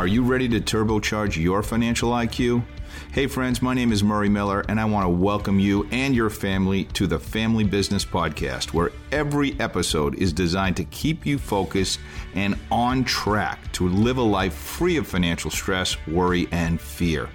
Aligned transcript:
Are 0.00 0.06
you 0.06 0.22
ready 0.22 0.48
to 0.48 0.62
turbocharge 0.62 1.36
your 1.36 1.62
financial 1.62 2.12
IQ? 2.12 2.64
Hey, 3.12 3.26
friends, 3.26 3.60
my 3.60 3.74
name 3.74 3.92
is 3.92 4.02
Murray 4.02 4.30
Miller, 4.30 4.64
and 4.66 4.80
I 4.80 4.86
want 4.86 5.04
to 5.04 5.10
welcome 5.10 5.58
you 5.58 5.86
and 5.92 6.16
your 6.16 6.30
family 6.30 6.84
to 6.94 7.06
the 7.06 7.18
Family 7.18 7.64
Business 7.64 8.02
Podcast, 8.02 8.72
where 8.72 8.92
every 9.12 9.60
episode 9.60 10.14
is 10.14 10.32
designed 10.32 10.78
to 10.78 10.84
keep 10.84 11.26
you 11.26 11.36
focused 11.36 12.00
and 12.34 12.58
on 12.70 13.04
track 13.04 13.70
to 13.72 13.90
live 13.90 14.16
a 14.16 14.22
life 14.22 14.54
free 14.54 14.96
of 14.96 15.06
financial 15.06 15.50
stress, 15.50 15.98
worry, 16.06 16.48
and 16.50 16.80
fear. 16.80 17.28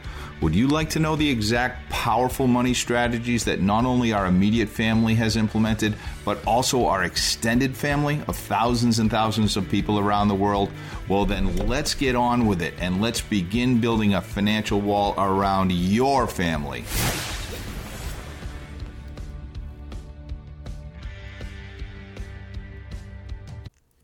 Would 0.46 0.54
you 0.54 0.68
like 0.68 0.91
to 0.91 1.00
know 1.00 1.16
the 1.16 1.27
exact 1.27 1.89
powerful 1.89 2.46
money 2.46 2.75
strategies 2.75 3.46
that 3.46 3.61
not 3.61 3.84
only 3.84 4.14
our 4.14 4.28
immediate 4.28 4.70
family 4.70 5.16
has 5.16 5.38
implemented, 5.38 5.96
but 6.23 6.38
also 6.46 6.86
our 6.86 7.04
extended 7.04 7.75
family 7.75 8.21
of 8.28 8.36
thousands 8.36 9.00
and 9.00 9.10
thousands 9.10 9.57
of 9.57 9.68
people 9.68 9.97
around 9.97 10.28
the 10.28 10.36
world? 10.36 10.70
Well, 11.10 11.25
then 11.25 11.55
let's 11.68 11.96
get 11.96 12.16
on 12.16 12.46
with 12.46 12.61
it 12.61 12.75
and 12.78 13.02
let's 13.02 13.21
begin 13.21 13.82
building 13.82 14.14
a 14.14 14.21
financial 14.21 14.79
wall 14.82 15.15
around 15.18 15.71
your 15.71 16.28
family. 16.28 16.86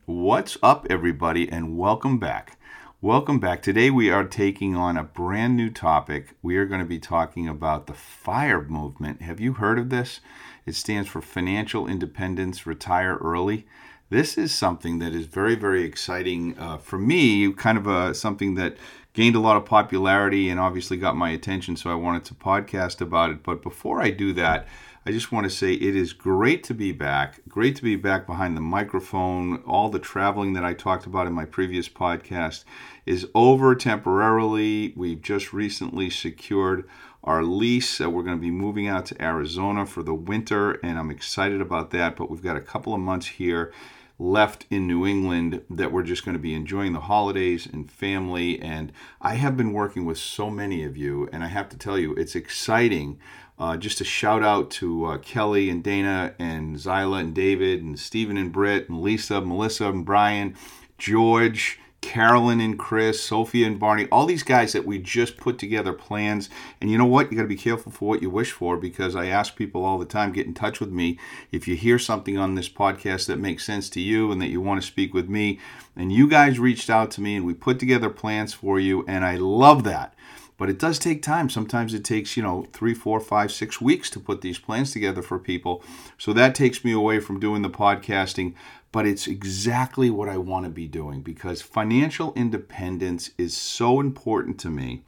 What's 0.08 0.58
up, 0.64 0.88
everybody, 0.90 1.48
and 1.52 1.78
welcome 1.78 2.18
back. 2.18 2.58
Welcome 3.04 3.40
back. 3.40 3.64
Today 3.64 3.90
we 3.90 4.12
are 4.12 4.26
taking 4.26 4.76
on 4.76 4.96
a 4.96 5.04
brand 5.04 5.58
new 5.58 5.72
topic. 5.72 6.36
We 6.44 6.56
are 6.58 6.68
going 6.68 6.82
to 6.82 6.86
be 6.86 7.00
talking 7.00 7.48
about 7.48 7.88
the 7.88 7.96
FIRE 7.96 8.66
movement. 8.66 9.24
Have 9.24 9.40
you 9.40 9.54
heard 9.54 9.80
of 9.80 9.90
this? 9.90 10.20
It 10.68 10.76
stands 10.76 11.10
for 11.10 11.20
Financial 11.20 11.88
Independence 11.88 12.68
Retire 12.68 13.16
Early. 13.16 13.66
This 14.12 14.38
is 14.38 14.52
something 14.54 15.00
that 15.00 15.16
is 15.16 15.26
very, 15.26 15.56
very 15.56 15.84
exciting 15.84 16.56
uh, 16.60 16.78
for 16.78 17.00
me, 17.00 17.52
kind 17.54 17.80
of 17.80 17.88
a, 17.88 18.14
something 18.14 18.54
that 18.56 18.78
gained 19.14 19.36
a 19.36 19.40
lot 19.40 19.58
of 19.58 19.66
popularity 19.66 20.52
and 20.52 20.60
obviously 20.60 20.96
got 20.96 21.16
my 21.16 21.32
attention, 21.32 21.76
so 21.76 21.90
I 21.90 21.96
wanted 21.96 22.24
to 22.26 22.36
podcast 22.36 23.02
about 23.02 23.32
it. 23.32 23.42
But 23.42 23.64
before 23.64 24.00
I 24.00 24.12
do 24.12 24.32
that, 24.34 24.68
I 25.04 25.12
just 25.12 25.32
want 25.32 25.46
to 25.46 25.50
say 25.50 25.74
it 25.74 25.96
is 25.96 26.14
great 26.14 26.64
to 26.66 26.76
be 26.76 26.92
back. 26.92 27.42
Great 27.50 27.76
to 27.78 27.82
be 27.82 27.96
back 27.96 28.28
behind 28.28 28.56
the 28.56 28.62
microphone. 28.62 29.64
All 29.64 29.90
the 29.90 29.98
traveling 29.98 30.54
that 30.54 30.64
I 30.64 30.76
talked 30.76 31.08
about 31.08 31.26
in 31.26 31.34
my 31.34 31.44
previous 31.44 31.90
podcast 31.90 32.66
is 33.08 33.28
over 33.34 33.74
temporarily. 33.74 34.94
We've 34.96 35.20
just 35.20 35.54
recently 35.54 36.12
secured 36.12 36.88
our 37.24 37.42
lease. 37.42 38.00
We're 38.00 38.22
going 38.22 38.38
to 38.38 38.42
be 38.42 38.52
moving 38.52 38.88
out 38.88 39.08
to 39.08 39.20
Arizona 39.20 39.88
for 39.88 40.04
the 40.04 40.14
winter, 40.14 40.74
and 40.84 41.00
I'm 41.00 41.10
excited 41.10 41.62
about 41.62 41.90
that. 41.90 42.16
But 42.16 42.30
we've 42.30 42.44
got 42.44 42.56
a 42.56 42.62
couple 42.62 42.94
of 42.94 43.00
months 43.00 43.26
here 43.26 43.74
left 44.22 44.68
in 44.70 44.86
New 44.86 45.06
England 45.06 45.64
that 45.68 45.92
we're 45.92 46.04
just 46.04 46.24
going 46.24 46.34
to 46.34 46.40
be 46.40 46.54
enjoying 46.54 46.94
the 46.94 47.00
holidays 47.00 47.66
and 47.66 47.92
family. 47.92 48.62
And 48.62 48.92
I 49.20 49.34
have 49.34 49.58
been 49.58 49.74
working 49.74 50.06
with 50.06 50.20
so 50.20 50.50
many 50.52 50.84
of 50.84 50.96
you, 50.96 51.28
and 51.34 51.44
I 51.44 51.48
have 51.48 51.70
to 51.70 51.78
tell 51.78 51.98
you, 51.98 52.14
it's 52.14 52.36
exciting 52.36 53.20
uh, 53.58 53.78
just 53.78 54.00
a 54.00 54.04
shout 54.04 54.44
out 54.44 54.70
to 54.72 55.06
uh, 55.06 55.18
Kelly 55.18 55.70
and 55.70 55.84
Dana 55.84 56.34
and 56.40 56.76
Zyla 56.76 57.20
and 57.20 57.34
David 57.34 57.84
and 57.84 58.00
Stephen 58.00 58.38
and 58.38 58.52
Britt 58.52 58.90
and 58.90 59.02
Lisa, 59.02 59.42
Melissa 59.42 59.90
and 59.90 60.06
Brian, 60.06 60.56
George, 60.98 61.80
Carolyn 62.02 62.60
and 62.60 62.78
Chris, 62.78 63.22
Sophia 63.22 63.68
and 63.68 63.80
Barney, 63.80 64.08
all 64.12 64.26
these 64.26 64.44
guys 64.44 64.74
that 64.74 64.86
we 64.86 64.98
just 64.98 65.38
put 65.38 65.60
together 65.60 65.94
plans. 65.94 66.50
And 66.82 66.90
you 66.90 66.98
know 66.98 67.06
what? 67.06 67.32
You 67.32 67.38
got 67.38 67.44
to 67.44 67.48
be 67.48 67.56
careful 67.56 67.92
for 67.92 68.10
what 68.10 68.22
you 68.22 68.30
wish 68.30 68.52
for 68.52 68.76
because 68.76 69.16
I 69.16 69.28
ask 69.28 69.56
people 69.56 69.86
all 69.86 70.00
the 70.00 70.06
time, 70.06 70.34
get 70.34 70.48
in 70.48 70.54
touch 70.54 70.80
with 70.80 70.90
me. 70.90 71.20
If 71.52 71.68
you 71.68 71.76
hear 71.76 72.00
something 72.00 72.38
on 72.38 72.56
this 72.56 72.70
podcast 72.70 73.28
that 73.28 73.38
makes 73.38 73.64
sense 73.64 73.90
to 73.92 74.02
you 74.02 74.32
and 74.32 74.42
that 74.42 74.50
you 74.50 74.60
want 74.60 74.82
to 74.82 74.88
speak 74.88 75.14
with 75.14 75.30
me, 75.30 75.60
and 75.96 76.12
you 76.12 76.28
guys 76.28 76.60
reached 76.60 76.90
out 76.90 77.12
to 77.12 77.22
me 77.22 77.36
and 77.36 77.46
we 77.46 77.54
put 77.54 77.80
together 77.80 78.10
plans 78.10 78.54
for 78.54 78.80
you, 78.80 79.06
and 79.08 79.24
I 79.24 79.36
love 79.36 79.84
that 79.84 80.16
but 80.62 80.70
it 80.70 80.78
does 80.78 81.00
take 81.00 81.24
time. 81.24 81.50
Sometimes 81.50 81.92
it 81.96 82.06
takes, 82.06 82.38
you 82.38 82.44
know, 82.44 82.68
three, 82.72 82.94
four, 82.94 83.20
five, 83.20 83.52
six 83.52 83.82
weeks 83.82 84.12
to 84.12 84.20
put 84.20 84.42
these 84.42 84.60
plans 84.60 84.92
together 84.92 85.24
for 85.24 85.40
people. 85.40 85.84
So 86.20 86.34
that 86.34 86.54
takes 86.54 86.86
me 86.86 86.92
away 86.92 87.20
from 87.20 87.40
doing 87.40 87.64
the 87.64 87.70
podcasting. 87.72 88.54
But 88.92 89.06
it's 89.06 89.28
exactly 89.28 90.10
what 90.10 90.28
I 90.28 90.38
want 90.38 90.66
to 90.66 90.70
be 90.70 90.88
doing 90.88 91.22
because 91.22 91.62
financial 91.62 92.34
independence 92.36 93.32
is 93.38 93.56
so 93.56 94.00
important 94.00 94.60
to 94.62 94.70
me. 94.70 95.04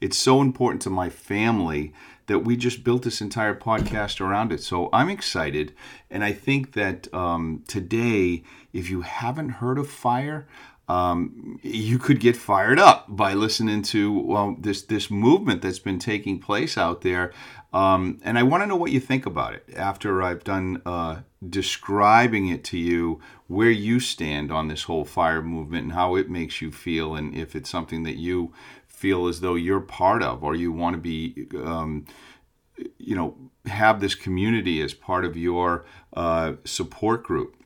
It's 0.00 0.16
so 0.16 0.40
important 0.40 0.82
to 0.82 0.90
my 0.90 1.10
family 1.10 1.92
that 2.26 2.40
we 2.40 2.56
just 2.56 2.84
built 2.84 3.02
this 3.02 3.20
entire 3.20 3.54
podcast 3.54 4.20
around 4.20 4.52
it. 4.52 4.62
So 4.62 4.88
I'm 4.92 5.10
excited. 5.10 5.74
And 6.10 6.24
I 6.24 6.32
think 6.32 6.72
that 6.72 7.12
um, 7.12 7.64
today, 7.66 8.44
if 8.72 8.88
you 8.88 9.02
haven't 9.02 9.48
heard 9.50 9.78
of 9.78 9.90
FIRE, 9.90 10.46
um, 10.88 11.60
you 11.62 11.98
could 11.98 12.18
get 12.18 12.36
fired 12.36 12.80
up 12.80 13.06
by 13.08 13.32
listening 13.32 13.82
to 13.82 14.12
well 14.12 14.56
this 14.58 14.82
this 14.82 15.08
movement 15.08 15.62
that's 15.62 15.78
been 15.78 16.00
taking 16.00 16.40
place 16.40 16.76
out 16.76 17.02
there. 17.02 17.32
Um, 17.72 18.18
and 18.24 18.36
I 18.36 18.42
want 18.42 18.62
to 18.62 18.66
know 18.66 18.76
what 18.76 18.90
you 18.90 19.00
think 19.00 19.26
about 19.26 19.54
it 19.54 19.64
after 19.76 20.22
I've 20.22 20.42
done 20.42 20.82
uh, 20.84 21.20
describing 21.48 22.48
it 22.48 22.64
to 22.64 22.78
you, 22.78 23.20
where 23.46 23.70
you 23.70 24.00
stand 24.00 24.50
on 24.50 24.68
this 24.68 24.84
whole 24.84 25.04
fire 25.04 25.42
movement 25.42 25.84
and 25.84 25.92
how 25.92 26.16
it 26.16 26.28
makes 26.28 26.60
you 26.60 26.72
feel, 26.72 27.14
and 27.14 27.34
if 27.34 27.54
it's 27.54 27.70
something 27.70 28.02
that 28.02 28.16
you 28.16 28.52
feel 28.86 29.28
as 29.28 29.40
though 29.40 29.54
you're 29.54 29.80
part 29.80 30.22
of 30.22 30.44
or 30.44 30.54
you 30.54 30.72
want 30.72 30.94
to 30.94 31.00
be, 31.00 31.46
um, 31.64 32.04
you 32.98 33.14
know, 33.14 33.36
have 33.66 34.00
this 34.00 34.14
community 34.14 34.82
as 34.82 34.92
part 34.92 35.24
of 35.24 35.36
your 35.36 35.84
uh, 36.14 36.54
support 36.64 37.22
group. 37.22 37.56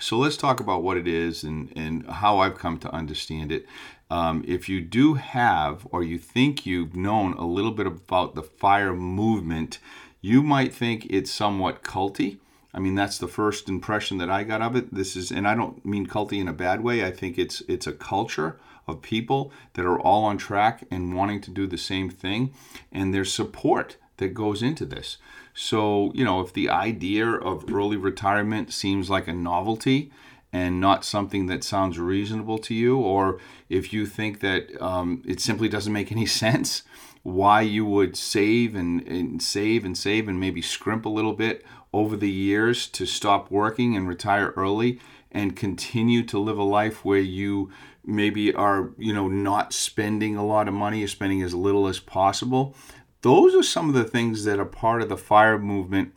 So 0.00 0.16
let's 0.16 0.36
talk 0.36 0.60
about 0.60 0.82
what 0.82 0.96
it 0.96 1.06
is 1.06 1.44
and, 1.44 1.72
and 1.76 2.06
how 2.06 2.38
I've 2.38 2.58
come 2.58 2.78
to 2.78 2.92
understand 2.92 3.52
it. 3.52 3.66
Um, 4.10 4.42
if 4.48 4.68
you 4.68 4.80
do 4.80 5.14
have, 5.14 5.86
or 5.90 6.02
you 6.02 6.18
think 6.18 6.66
you've 6.66 6.96
known 6.96 7.34
a 7.34 7.46
little 7.46 7.70
bit 7.70 7.86
about 7.86 8.34
the 8.34 8.42
fire 8.42 8.94
movement, 8.94 9.78
you 10.20 10.42
might 10.42 10.74
think 10.74 11.06
it's 11.10 11.30
somewhat 11.30 11.82
culty. 11.82 12.38
I 12.72 12.78
mean, 12.78 12.94
that's 12.94 13.18
the 13.18 13.28
first 13.28 13.68
impression 13.68 14.18
that 14.18 14.30
I 14.30 14.44
got 14.44 14.62
of 14.62 14.74
it. 14.74 14.92
This 14.94 15.16
is, 15.16 15.30
and 15.30 15.46
I 15.46 15.54
don't 15.54 15.84
mean 15.84 16.06
culty 16.06 16.40
in 16.40 16.48
a 16.48 16.52
bad 16.52 16.82
way. 16.82 17.04
I 17.04 17.10
think 17.10 17.38
it's 17.38 17.62
it's 17.68 17.86
a 17.86 17.92
culture 17.92 18.58
of 18.86 19.02
people 19.02 19.52
that 19.74 19.84
are 19.84 19.98
all 19.98 20.24
on 20.24 20.38
track 20.38 20.84
and 20.90 21.14
wanting 21.14 21.40
to 21.42 21.50
do 21.50 21.66
the 21.66 21.78
same 21.78 22.10
thing, 22.10 22.52
and 22.90 23.12
there's 23.12 23.32
support 23.32 23.96
that 24.18 24.34
goes 24.34 24.62
into 24.62 24.84
this. 24.84 25.18
So, 25.62 26.10
you 26.14 26.24
know, 26.24 26.40
if 26.40 26.54
the 26.54 26.70
idea 26.70 27.26
of 27.26 27.70
early 27.70 27.98
retirement 27.98 28.72
seems 28.72 29.10
like 29.10 29.28
a 29.28 29.34
novelty 29.34 30.10
and 30.54 30.80
not 30.80 31.04
something 31.04 31.48
that 31.48 31.62
sounds 31.62 31.98
reasonable 31.98 32.56
to 32.60 32.74
you, 32.74 32.96
or 32.98 33.38
if 33.68 33.92
you 33.92 34.06
think 34.06 34.40
that 34.40 34.80
um, 34.80 35.22
it 35.26 35.38
simply 35.38 35.68
doesn't 35.68 35.92
make 35.92 36.10
any 36.10 36.24
sense, 36.44 36.82
why 37.24 37.60
you 37.60 37.84
would 37.84 38.16
save 38.16 38.74
and, 38.74 39.06
and 39.06 39.42
save 39.42 39.84
and 39.84 39.98
save 39.98 40.28
and 40.28 40.40
maybe 40.40 40.62
scrimp 40.62 41.04
a 41.04 41.10
little 41.10 41.34
bit 41.34 41.62
over 41.92 42.16
the 42.16 42.30
years 42.30 42.86
to 42.88 43.04
stop 43.04 43.50
working 43.50 43.94
and 43.94 44.08
retire 44.08 44.54
early 44.56 44.98
and 45.30 45.56
continue 45.56 46.22
to 46.22 46.38
live 46.38 46.56
a 46.56 46.62
life 46.62 47.04
where 47.04 47.20
you 47.20 47.70
maybe 48.02 48.52
are 48.54 48.92
you 48.96 49.12
know 49.12 49.28
not 49.28 49.74
spending 49.74 50.36
a 50.36 50.44
lot 50.44 50.66
of 50.66 50.72
money 50.72 51.06
spending 51.06 51.42
as 51.42 51.54
little 51.54 51.86
as 51.86 52.00
possible 52.00 52.74
those 53.22 53.54
are 53.54 53.62
some 53.62 53.88
of 53.88 53.94
the 53.94 54.04
things 54.04 54.44
that 54.44 54.58
are 54.58 54.64
part 54.64 55.02
of 55.02 55.08
the 55.08 55.16
fire 55.16 55.58
movement, 55.58 56.12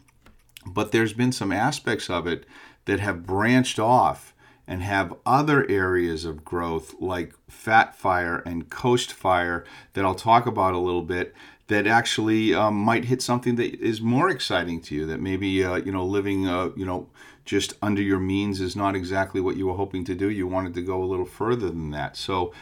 but 0.65 0.91
there's 0.91 1.13
been 1.13 1.31
some 1.31 1.51
aspects 1.51 2.09
of 2.09 2.27
it 2.27 2.45
that 2.85 2.99
have 2.99 3.25
branched 3.25 3.79
off 3.79 4.33
and 4.67 4.81
have 4.81 5.13
other 5.25 5.69
areas 5.69 6.23
of 6.23 6.45
growth 6.45 6.95
like 6.99 7.33
fat 7.49 7.95
fire 7.95 8.37
and 8.45 8.69
coast 8.69 9.11
fire 9.11 9.65
that 9.93 10.05
I'll 10.05 10.15
talk 10.15 10.45
about 10.45 10.73
a 10.73 10.79
little 10.79 11.01
bit 11.01 11.33
that 11.67 11.87
actually 11.87 12.53
um, 12.53 12.75
might 12.75 13.05
hit 13.05 13.21
something 13.21 13.55
that 13.55 13.75
is 13.81 14.01
more 14.01 14.29
exciting 14.29 14.81
to 14.81 14.95
you 14.95 15.05
that 15.05 15.19
maybe 15.19 15.63
uh, 15.63 15.75
you 15.75 15.91
know 15.91 16.05
living 16.05 16.47
uh, 16.47 16.69
you 16.75 16.85
know 16.85 17.09
just 17.45 17.73
under 17.81 18.01
your 18.01 18.19
means 18.19 18.61
is 18.61 18.75
not 18.75 18.95
exactly 18.95 19.41
what 19.41 19.57
you 19.57 19.67
were 19.67 19.73
hoping 19.73 20.05
to 20.05 20.15
do. 20.15 20.29
You 20.29 20.47
wanted 20.47 20.73
to 20.75 20.81
go 20.81 21.03
a 21.03 21.05
little 21.05 21.25
further 21.25 21.67
than 21.67 21.91
that. 21.91 22.15
So 22.15 22.53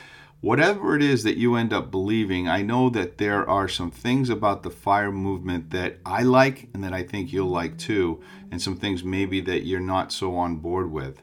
whatever 0.41 0.96
it 0.96 1.03
is 1.03 1.23
that 1.23 1.38
you 1.38 1.55
end 1.55 1.72
up 1.72 1.91
believing, 1.91 2.47
I 2.47 2.64
know 2.64 2.90
that 2.90 3.17
there 3.20 3.47
are 3.47 3.67
some 3.67 3.91
things 3.91 4.29
about 4.29 4.64
the 4.64 4.72
fire 4.72 5.11
movement 5.11 5.70
that 5.70 5.99
I 6.05 6.23
like 6.23 6.67
and 6.73 6.84
that 6.84 6.93
I 6.93 7.03
think 7.03 7.32
you'll 7.32 7.47
like 7.47 7.78
too, 7.78 8.22
and 8.52 8.61
some 8.61 8.76
things 8.76 9.03
maybe 9.03 9.40
that 9.41 9.66
you're 9.66 9.79
not 9.79 10.11
so 10.11 10.35
on 10.35 10.58
board 10.58 10.91
with. 10.91 11.22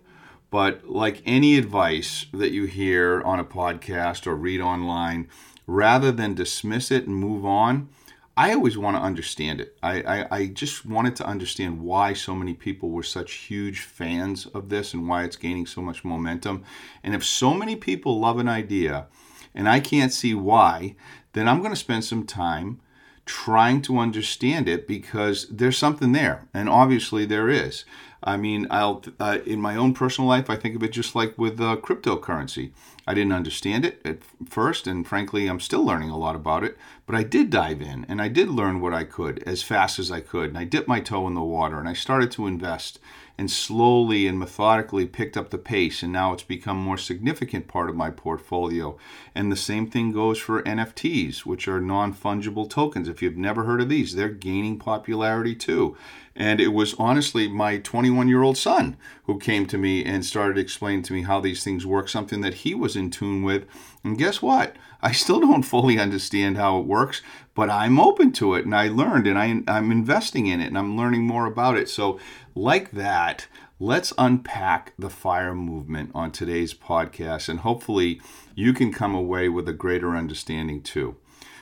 But 0.50 0.88
like 0.88 1.20
any 1.26 1.58
advice 1.58 2.26
that 2.32 2.52
you 2.52 2.64
hear 2.64 3.20
on 3.22 3.38
a 3.38 3.44
podcast 3.44 4.26
or 4.26 4.34
read 4.34 4.60
online, 4.60 5.28
rather 5.66 6.10
than 6.10 6.34
dismiss 6.34 6.90
it 6.90 7.06
and 7.06 7.14
move 7.14 7.44
on, 7.44 7.90
I 8.38 8.54
always 8.54 8.78
want 8.78 8.96
to 8.96 9.02
understand 9.02 9.60
it. 9.60 9.76
I, 9.82 10.00
I, 10.02 10.36
I, 10.36 10.46
just 10.46 10.86
wanted 10.86 11.16
to 11.16 11.26
understand 11.26 11.82
why 11.82 12.12
so 12.12 12.36
many 12.36 12.54
people 12.54 12.90
were 12.90 13.02
such 13.02 13.32
huge 13.32 13.80
fans 13.80 14.46
of 14.46 14.68
this 14.68 14.94
and 14.94 15.08
why 15.08 15.24
it's 15.24 15.34
gaining 15.34 15.66
so 15.66 15.82
much 15.82 16.04
momentum. 16.04 16.62
And 17.02 17.16
if 17.16 17.24
so 17.24 17.52
many 17.52 17.74
people 17.74 18.20
love 18.20 18.38
an 18.38 18.46
idea 18.46 19.08
and 19.56 19.68
I 19.68 19.80
can't 19.80 20.12
see 20.12 20.34
why, 20.34 20.94
then 21.32 21.48
I'm 21.48 21.58
going 21.58 21.72
to 21.72 21.76
spend 21.76 22.04
some 22.04 22.24
time 22.24 22.80
trying 23.26 23.82
to 23.82 23.98
understand 23.98 24.68
it 24.68 24.86
because 24.86 25.48
there's 25.48 25.76
something 25.76 26.12
there. 26.12 26.46
And 26.54 26.68
obviously 26.68 27.24
there 27.24 27.48
is. 27.48 27.84
I 28.22 28.36
mean, 28.36 28.68
I'll 28.70 29.02
uh, 29.18 29.38
in 29.46 29.60
my 29.60 29.74
own 29.74 29.94
personal 29.94 30.28
life, 30.28 30.48
I 30.48 30.54
think 30.54 30.76
of 30.76 30.84
it 30.84 30.92
just 30.92 31.16
like 31.16 31.36
with 31.36 31.60
uh, 31.60 31.76
cryptocurrency. 31.82 32.70
I 33.08 33.14
didn't 33.14 33.32
understand 33.32 33.86
it 33.86 34.02
at 34.04 34.18
first, 34.50 34.86
and 34.86 35.06
frankly, 35.06 35.46
I'm 35.46 35.60
still 35.60 35.82
learning 35.82 36.10
a 36.10 36.18
lot 36.18 36.36
about 36.36 36.62
it. 36.62 36.76
But 37.06 37.16
I 37.16 37.22
did 37.22 37.48
dive 37.48 37.80
in 37.80 38.04
and 38.06 38.20
I 38.20 38.28
did 38.28 38.50
learn 38.50 38.82
what 38.82 38.92
I 38.92 39.04
could 39.04 39.42
as 39.46 39.62
fast 39.62 39.98
as 39.98 40.10
I 40.10 40.20
could. 40.20 40.50
And 40.50 40.58
I 40.58 40.64
dipped 40.64 40.88
my 40.88 41.00
toe 41.00 41.26
in 41.26 41.32
the 41.32 41.40
water 41.40 41.78
and 41.78 41.88
I 41.88 41.94
started 41.94 42.30
to 42.32 42.46
invest 42.46 42.98
and 43.38 43.50
slowly 43.50 44.26
and 44.26 44.38
methodically 44.38 45.06
picked 45.06 45.36
up 45.36 45.50
the 45.50 45.58
pace 45.58 46.02
and 46.02 46.12
now 46.12 46.32
it's 46.32 46.42
become 46.42 46.76
a 46.76 46.80
more 46.82 46.98
significant 46.98 47.68
part 47.68 47.88
of 47.88 47.94
my 47.94 48.10
portfolio 48.10 48.98
and 49.34 49.50
the 49.50 49.56
same 49.56 49.88
thing 49.88 50.10
goes 50.10 50.38
for 50.38 50.60
nfts 50.64 51.46
which 51.46 51.68
are 51.68 51.80
non-fungible 51.80 52.68
tokens 52.68 53.08
if 53.08 53.22
you've 53.22 53.36
never 53.36 53.62
heard 53.62 53.80
of 53.80 53.88
these 53.88 54.16
they're 54.16 54.28
gaining 54.28 54.76
popularity 54.76 55.54
too 55.54 55.96
and 56.34 56.60
it 56.60 56.68
was 56.68 56.94
honestly 56.98 57.46
my 57.46 57.78
21 57.78 58.28
year 58.28 58.42
old 58.42 58.58
son 58.58 58.96
who 59.24 59.38
came 59.38 59.66
to 59.66 59.78
me 59.78 60.04
and 60.04 60.24
started 60.24 60.58
explaining 60.58 61.02
to 61.02 61.12
me 61.12 61.22
how 61.22 61.40
these 61.40 61.62
things 61.62 61.86
work 61.86 62.08
something 62.08 62.40
that 62.40 62.54
he 62.54 62.74
was 62.74 62.96
in 62.98 63.10
tune 63.10 63.42
with 63.42 63.64
and 64.04 64.18
guess 64.18 64.42
what 64.42 64.76
I 65.00 65.12
still 65.12 65.40
don't 65.40 65.62
fully 65.62 65.98
understand 65.98 66.56
how 66.56 66.80
it 66.80 66.86
works, 66.86 67.22
but 67.54 67.70
I'm 67.70 68.00
open 68.00 68.32
to 68.32 68.54
it 68.54 68.64
and 68.64 68.74
I 68.74 68.88
learned 68.88 69.26
and 69.26 69.38
I, 69.38 69.62
I'm 69.68 69.92
investing 69.92 70.46
in 70.46 70.60
it 70.60 70.66
and 70.66 70.76
I'm 70.76 70.96
learning 70.96 71.24
more 71.26 71.46
about 71.46 71.76
it. 71.76 71.88
So 71.88 72.18
like 72.54 72.90
that, 72.90 73.46
let's 73.80 74.12
unpack 74.18 74.92
the 74.98 75.10
fire 75.10 75.54
movement 75.54 76.10
on 76.14 76.32
today's 76.32 76.74
podcast, 76.74 77.48
and 77.48 77.60
hopefully, 77.60 78.20
you 78.54 78.72
can 78.72 78.92
come 78.92 79.14
away 79.14 79.48
with 79.48 79.68
a 79.68 79.72
greater 79.72 80.16
understanding 80.16 80.82
too. 80.82 81.16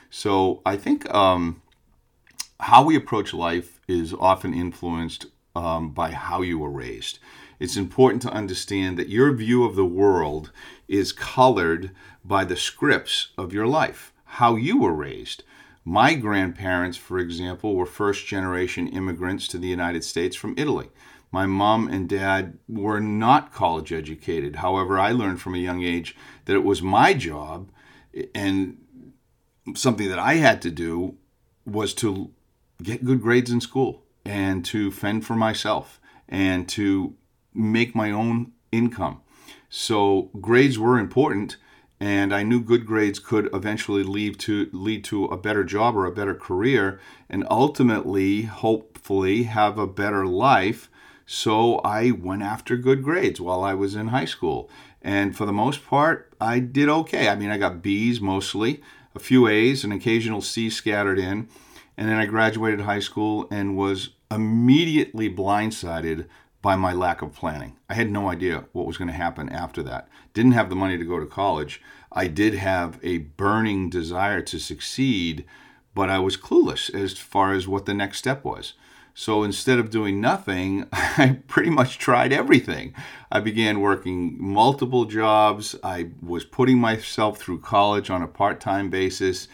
So, 0.09 0.61
I 0.65 0.77
think 0.77 1.07
um, 1.13 1.61
how 2.59 2.83
we 2.83 2.95
approach 2.95 3.33
life 3.33 3.79
is 3.87 4.13
often 4.13 4.53
influenced 4.53 5.27
um, 5.55 5.91
by 5.91 6.11
how 6.11 6.41
you 6.41 6.59
were 6.59 6.71
raised. 6.71 7.19
It's 7.59 7.77
important 7.77 8.21
to 8.23 8.31
understand 8.31 8.97
that 8.97 9.09
your 9.09 9.33
view 9.33 9.63
of 9.63 9.75
the 9.75 9.85
world 9.85 10.51
is 10.87 11.11
colored 11.11 11.91
by 12.23 12.43
the 12.43 12.55
scripts 12.55 13.29
of 13.37 13.53
your 13.53 13.67
life, 13.67 14.13
how 14.25 14.55
you 14.55 14.79
were 14.79 14.93
raised. 14.93 15.43
My 15.83 16.13
grandparents, 16.13 16.97
for 16.97 17.17
example, 17.17 17.75
were 17.75 17.85
first 17.85 18.27
generation 18.27 18.87
immigrants 18.87 19.47
to 19.49 19.57
the 19.57 19.67
United 19.67 20.03
States 20.03 20.35
from 20.35 20.53
Italy. 20.57 20.89
My 21.31 21.45
mom 21.45 21.87
and 21.87 22.07
dad 22.07 22.57
were 22.67 22.99
not 22.99 23.53
college 23.53 23.91
educated. 23.91 24.57
However, 24.57 24.99
I 24.99 25.11
learned 25.11 25.41
from 25.41 25.55
a 25.55 25.59
young 25.59 25.83
age 25.83 26.15
that 26.45 26.55
it 26.55 26.63
was 26.63 26.81
my 26.81 27.13
job 27.13 27.69
and 28.33 28.77
something 29.75 30.07
that 30.09 30.19
I 30.19 30.35
had 30.35 30.61
to 30.61 30.71
do 30.71 31.15
was 31.65 31.93
to 31.95 32.31
get 32.81 33.03
good 33.03 33.21
grades 33.21 33.51
in 33.51 33.59
school 33.59 34.03
and 34.25 34.63
to 34.65 34.91
fend 34.91 35.25
for 35.25 35.35
myself 35.35 35.99
and 36.29 36.67
to 36.69 37.15
make 37.57 37.95
my 37.95 38.11
own 38.11 38.51
income. 38.71 39.21
So 39.69 40.29
grades 40.39 40.77
were 40.77 40.97
important 40.97 41.57
and 41.99 42.33
I 42.33 42.43
knew 42.43 42.61
good 42.61 42.85
grades 42.85 43.19
could 43.19 43.49
eventually 43.53 44.03
lead 44.03 44.39
to 44.41 44.69
lead 44.71 45.03
to 45.05 45.25
a 45.25 45.37
better 45.37 45.63
job 45.63 45.95
or 45.95 46.05
a 46.05 46.11
better 46.11 46.35
career, 46.35 46.99
and 47.29 47.45
ultimately, 47.49 48.43
hopefully, 48.43 49.43
have 49.43 49.77
a 49.77 49.87
better 49.87 50.25
life. 50.25 50.89
So 51.25 51.77
I 51.79 52.11
went 52.11 52.43
after 52.43 52.77
good 52.77 53.03
grades 53.03 53.41
while 53.41 53.63
I 53.63 53.73
was 53.73 53.95
in 53.95 54.09
high 54.09 54.25
school, 54.25 54.69
and 55.01 55.35
for 55.35 55.45
the 55.45 55.53
most 55.53 55.85
part, 55.85 56.31
I 56.39 56.59
did 56.59 56.87
okay. 56.87 57.29
I 57.29 57.35
mean, 57.35 57.49
I 57.49 57.57
got 57.57 57.81
B's 57.81 58.21
mostly, 58.21 58.81
a 59.15 59.19
few 59.19 59.47
A's, 59.47 59.83
an 59.83 59.91
occasional 59.91 60.41
C 60.41 60.69
scattered 60.69 61.17
in, 61.17 61.49
and 61.97 62.07
then 62.07 62.17
I 62.17 62.27
graduated 62.27 62.81
high 62.81 62.99
school 62.99 63.47
and 63.49 63.75
was 63.75 64.09
immediately 64.29 65.33
blindsided 65.33 66.27
by 66.67 66.75
my 66.75 66.91
lack 66.91 67.21
of 67.21 67.33
planning. 67.33 67.77
I 67.87 67.93
had 67.93 68.11
no 68.11 68.29
idea 68.29 68.65
what 68.73 68.85
was 68.85 68.97
going 68.97 69.07
to 69.07 69.13
happen 69.13 69.47
after 69.47 69.81
that. 69.83 70.09
Didn't 70.33 70.51
have 70.51 70.69
the 70.69 70.75
money 70.75 70.97
to 70.97 71.05
go 71.05 71.17
to 71.17 71.25
college. 71.25 71.81
I 72.11 72.27
did 72.27 72.55
have 72.55 72.99
a 73.01 73.19
burning 73.19 73.89
desire 73.89 74.41
to 74.41 74.59
succeed, 74.59 75.45
but 75.95 76.09
I 76.09 76.19
was 76.19 76.35
clueless 76.35 76.93
as 76.93 77.17
far 77.17 77.53
as 77.53 77.69
what 77.69 77.85
the 77.85 77.93
next 77.93 78.17
step 78.17 78.43
was. 78.43 78.73
So 79.13 79.43
instead 79.43 79.79
of 79.79 79.89
doing 79.89 80.19
nothing, 80.19 80.89
I 80.91 81.39
pretty 81.47 81.69
much 81.69 81.99
tried 81.99 82.33
everything. 82.33 82.93
I 83.31 83.39
began 83.39 83.79
working 83.79 84.35
multiple 84.37 85.05
jobs. 85.05 85.73
I 85.81 86.09
was 86.21 86.43
putting 86.43 86.79
myself 86.79 87.37
through 87.37 87.61
college 87.61 88.09
on 88.09 88.21
a 88.21 88.27
part 88.27 88.59
time 88.59 88.89
basis. 88.89 89.47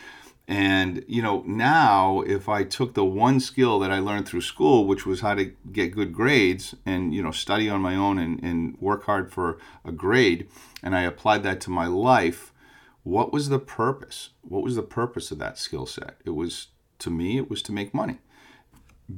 And, 0.54 1.04
you 1.08 1.24
know, 1.24 1.44
now 1.48 2.22
if 2.22 2.48
I 2.48 2.64
took 2.64 2.94
the 2.94 3.04
one 3.04 3.40
skill 3.40 3.80
that 3.80 3.90
I 3.90 3.98
learned 3.98 4.28
through 4.28 4.42
school, 4.42 4.86
which 4.86 5.04
was 5.04 5.22
how 5.22 5.34
to 5.34 5.46
get 5.72 5.96
good 5.96 6.14
grades 6.14 6.76
and, 6.86 7.12
you 7.12 7.24
know, 7.24 7.32
study 7.32 7.72
on 7.72 7.82
my 7.82 7.96
own 7.96 8.20
and, 8.20 8.40
and 8.44 8.78
work 8.80 9.06
hard 9.06 9.34
for 9.34 9.58
a 9.84 9.92
grade, 9.92 10.48
and 10.84 10.96
I 10.96 11.02
applied 11.02 11.42
that 11.42 11.60
to 11.62 11.72
my 11.72 11.88
life, 11.88 12.54
what 13.02 13.34
was 13.34 13.50
the 13.50 13.58
purpose? 13.58 14.30
What 14.44 14.62
was 14.62 14.76
the 14.76 14.84
purpose 14.84 15.32
of 15.32 15.40
that 15.40 15.58
skill 15.58 15.88
set? 15.88 16.18
It 16.24 16.36
was, 16.36 16.68
to 17.00 17.10
me, 17.10 17.38
it 17.38 17.50
was 17.50 17.64
to 17.64 17.72
make 17.72 17.92
money. 17.92 18.20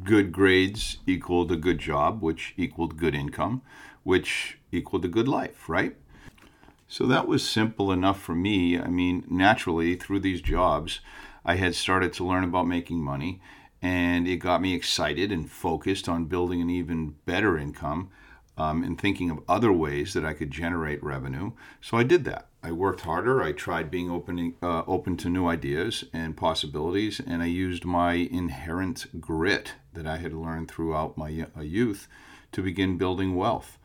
Good 0.06 0.32
grades 0.32 1.00
equaled 1.06 1.52
a 1.52 1.58
good 1.58 1.80
job, 1.80 2.22
which 2.22 2.54
equaled 2.56 2.96
good 2.96 3.14
income, 3.14 3.62
which 4.04 4.58
equaled 4.72 5.04
a 5.04 5.10
good 5.10 5.28
life, 5.28 5.68
right? 5.68 5.98
So 6.88 7.06
that 7.08 7.28
was 7.28 7.48
simple 7.48 7.92
enough 7.92 8.22
for 8.22 8.36
me. 8.36 8.80
I 8.80 8.88
mean, 8.88 9.26
naturally, 9.30 9.96
through 9.96 10.20
these 10.20 10.40
jobs, 10.40 11.02
I 11.46 11.56
had 11.56 11.76
started 11.76 12.12
to 12.14 12.26
learn 12.26 12.44
about 12.44 12.68
making 12.68 13.04
money, 13.04 13.40
and 13.82 14.28
it 14.28 14.38
got 14.38 14.62
me 14.62 14.74
excited 14.74 15.32
and 15.32 15.50
focused 15.50 16.10
on 16.10 16.26
building 16.26 16.62
an 16.62 16.70
even 16.70 17.16
better 17.26 17.58
income 17.58 18.10
um, 18.58 18.84
and 18.84 19.00
thinking 19.00 19.30
of 19.30 19.44
other 19.48 19.72
ways 19.72 20.14
that 20.14 20.26
I 20.26 20.34
could 20.34 20.50
generate 20.50 21.04
revenue. 21.04 21.52
So 21.82 21.98
I 21.98 22.04
did 22.04 22.24
that. 22.26 22.48
I 22.64 22.72
worked 22.72 23.02
harder. 23.02 23.44
I 23.44 23.52
tried 23.52 23.92
being 23.92 24.10
open, 24.10 24.56
uh, 24.64 24.84
open 24.88 25.18
to 25.18 25.30
new 25.30 25.48
ideas 25.48 26.04
and 26.12 26.36
possibilities, 26.36 27.20
and 27.20 27.44
I 27.44 27.48
used 27.48 27.86
my 27.86 28.14
inherent 28.14 29.22
grit 29.22 29.74
that 29.94 30.08
I 30.08 30.18
had 30.18 30.34
learned 30.34 30.72
throughout 30.72 31.18
my 31.18 31.46
uh, 31.56 31.62
youth 31.62 32.08
to 32.54 32.64
begin 32.64 32.98
building 32.98 33.36
wealth. 33.36 33.78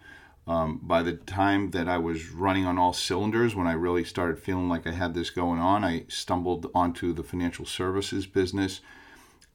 Um, 0.46 0.81
by 0.82 1.02
the 1.02 1.12
time 1.12 1.70
that 1.70 1.88
I 1.88 1.98
was 1.98 2.31
running 2.31 2.66
on 2.66 2.78
all 2.78 2.92
cylinders, 2.92 3.54
when 3.54 3.66
I 3.66 3.72
really 3.72 4.04
started 4.04 4.38
feeling 4.38 4.69
like 4.69 4.87
I 4.87 4.92
had 4.92 5.14
this 5.14 5.31
going 5.31 5.60
on, 5.60 5.84
I 5.84 6.06
stumbled 6.08 6.70
onto 6.75 7.12
the 7.12 7.22
financial 7.22 7.64
services 7.66 8.26
business 8.26 8.81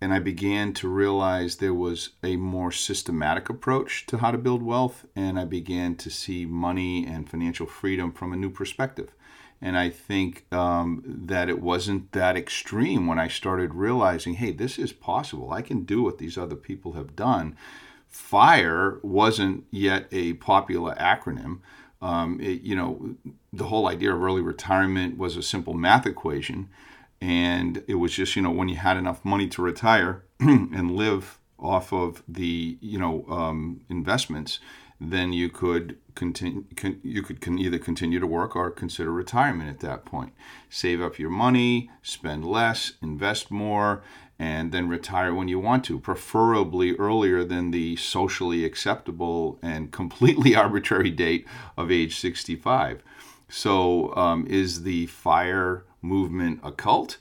and 0.01 0.13
I 0.13 0.19
began 0.19 0.73
to 0.73 0.87
realize 0.87 1.55
there 1.55 1.73
was 1.73 2.09
a 2.21 2.35
more 2.35 2.71
systematic 2.71 3.49
approach 3.49 4.05
to 4.07 4.17
how 4.17 4.31
to 4.31 4.37
build 4.37 4.61
wealth, 4.61 5.05
and 5.15 5.39
I 5.39 5.45
began 5.45 5.95
to 5.95 6.09
see 6.09 6.45
money 6.45 7.05
and 7.05 7.29
financial 7.29 7.65
freedom 7.65 8.11
from 8.11 8.33
a 8.33 8.35
new 8.35 8.49
perspective. 8.49 9.13
And 9.61 9.77
I 9.77 9.89
think 9.89 10.45
um, 10.53 11.01
that 11.05 11.47
it 11.49 11.61
wasn't 11.61 12.11
that 12.11 12.35
extreme 12.35 13.07
when 13.07 13.17
I 13.17 13.29
started 13.29 13.73
realizing, 13.73 14.35
hey, 14.35 14.51
this 14.51 14.77
is 14.77 14.91
possible. 14.91 15.51
I 15.51 15.61
can 15.61 15.85
do 15.85 16.03
what 16.03 16.17
these 16.17 16.37
other 16.37 16.57
people 16.57 16.93
have 16.93 17.15
done 17.15 17.55
FIRE 18.15 18.99
wasn't 19.03 19.65
yet 19.71 20.07
a 20.09 20.33
popular 20.35 20.95
acronym. 20.95 21.59
Um, 22.01 22.39
it, 22.39 22.61
you 22.61 22.73
know, 22.73 23.15
the 23.51 23.65
whole 23.65 23.89
idea 23.89 24.15
of 24.15 24.23
early 24.23 24.41
retirement 24.41 25.17
was 25.17 25.35
a 25.35 25.43
simple 25.43 25.73
math 25.73 26.05
equation, 26.05 26.69
and 27.19 27.83
it 27.89 27.95
was 27.95 28.13
just 28.13 28.37
you 28.37 28.41
know 28.41 28.51
when 28.51 28.69
you 28.69 28.77
had 28.77 28.95
enough 28.95 29.23
money 29.25 29.49
to 29.49 29.61
retire 29.61 30.23
and 30.39 30.95
live 30.95 31.39
off 31.59 31.91
of 31.91 32.23
the 32.25 32.77
you 32.79 32.97
know 32.97 33.25
um, 33.27 33.81
investments, 33.89 34.59
then 34.99 35.33
you 35.33 35.49
could 35.49 35.97
continue. 36.15 36.63
Con, 36.77 37.01
you 37.03 37.21
could 37.21 37.45
either 37.45 37.77
continue 37.77 38.21
to 38.21 38.27
work 38.27 38.55
or 38.55 38.71
consider 38.71 39.11
retirement 39.11 39.69
at 39.69 39.81
that 39.81 40.05
point. 40.05 40.31
Save 40.69 41.01
up 41.01 41.19
your 41.19 41.29
money, 41.29 41.91
spend 42.01 42.45
less, 42.45 42.93
invest 43.01 43.51
more, 43.51 44.03
and 44.37 44.71
then 44.71 44.89
retire 44.89 45.33
when 45.33 45.47
you 45.47 45.59
want 45.59 45.85
to, 45.85 45.99
preferably 45.99 46.93
earlier 46.95 47.43
than 47.43 47.71
the 47.71 47.95
socially 47.95 48.65
acceptable 48.65 49.57
and 49.61 49.91
completely 49.91 50.55
arbitrary 50.55 51.11
date 51.11 51.47
of 51.77 51.91
age 51.91 52.17
65. 52.19 53.01
So, 53.47 54.13
um, 54.15 54.45
is 54.47 54.83
the 54.83 55.05
fire 55.05 55.85
movement 56.01 56.59
a 56.63 56.71
cult? 56.71 57.17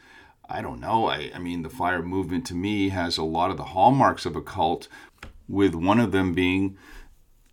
I 0.49 0.61
don't 0.61 0.81
know. 0.81 1.07
I, 1.07 1.31
I 1.35 1.39
mean, 1.39 1.63
the 1.63 1.71
fire 1.71 2.03
movement 2.03 2.47
to 2.47 2.55
me 2.55 2.91
has 2.91 3.17
a 3.17 3.25
lot 3.25 3.51
of 3.51 3.57
the 3.57 3.65
hallmarks 3.65 4.27
of 4.27 4.37
a 4.37 4.43
cult, 4.43 4.89
with 5.49 5.75
one 5.75 6.01
of 6.01 6.13
them 6.13 6.33
being 6.33 6.77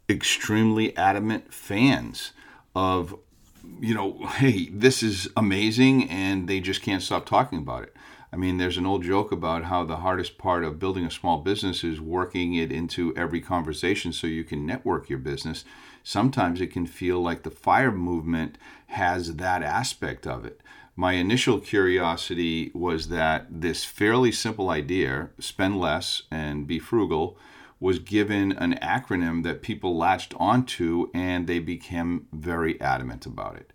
extremely 0.10 0.96
adamant 0.98 1.54
fans 1.54 2.32
of, 2.76 3.16
you 3.82 3.96
know, 3.96 4.28
hey, 4.28 4.70
this 4.72 5.02
is 5.02 5.28
amazing, 5.36 6.08
and 6.08 6.48
they 6.48 6.60
just 6.60 6.84
can't 6.84 7.02
stop 7.02 7.26
talking 7.26 7.58
about 7.58 7.82
it. 7.84 7.96
I 8.32 8.36
mean, 8.38 8.58
there's 8.58 8.78
an 8.78 8.86
old 8.86 9.04
joke 9.04 9.32
about 9.32 9.66
how 9.66 9.84
the 9.84 9.98
hardest 9.98 10.38
part 10.38 10.64
of 10.64 10.80
building 10.80 11.04
a 11.04 11.12
small 11.12 11.40
business 11.40 11.84
is 11.84 12.00
working 12.00 12.54
it 12.54 12.72
into 12.72 13.14
every 13.18 13.42
conversation 13.42 14.14
so 14.14 14.28
you 14.28 14.44
can 14.44 14.68
network 14.68 15.10
your 15.10 15.20
business. 15.20 15.66
Sometimes 16.04 16.62
it 16.62 16.72
can 16.72 16.86
feel 16.86 17.20
like 17.22 17.42
the 17.42 17.50
fire 17.50 17.92
movement 17.92 18.58
has 18.88 19.36
that 19.38 19.64
aspect 19.64 20.28
of 20.28 20.46
it. 20.46 20.62
My 20.96 21.14
initial 21.14 21.60
curiosity 21.60 22.70
was 22.76 23.08
that 23.10 23.48
this 23.50 23.84
fairly 23.84 24.32
simple 24.32 24.70
idea, 24.70 25.30
spend 25.40 25.80
less 25.80 26.24
and 26.30 26.68
be 26.68 26.78
frugal, 26.78 27.38
was 27.82 28.00
given 28.00 28.52
an 28.54 28.78
acronym 28.82 29.44
that 29.44 29.64
people 29.64 29.98
latched 29.98 30.34
onto 30.38 31.10
and 31.14 31.48
they 31.48 31.60
became 31.60 32.28
very 32.32 32.80
adamant 32.80 33.26
about 33.26 33.58
it. 33.58 33.74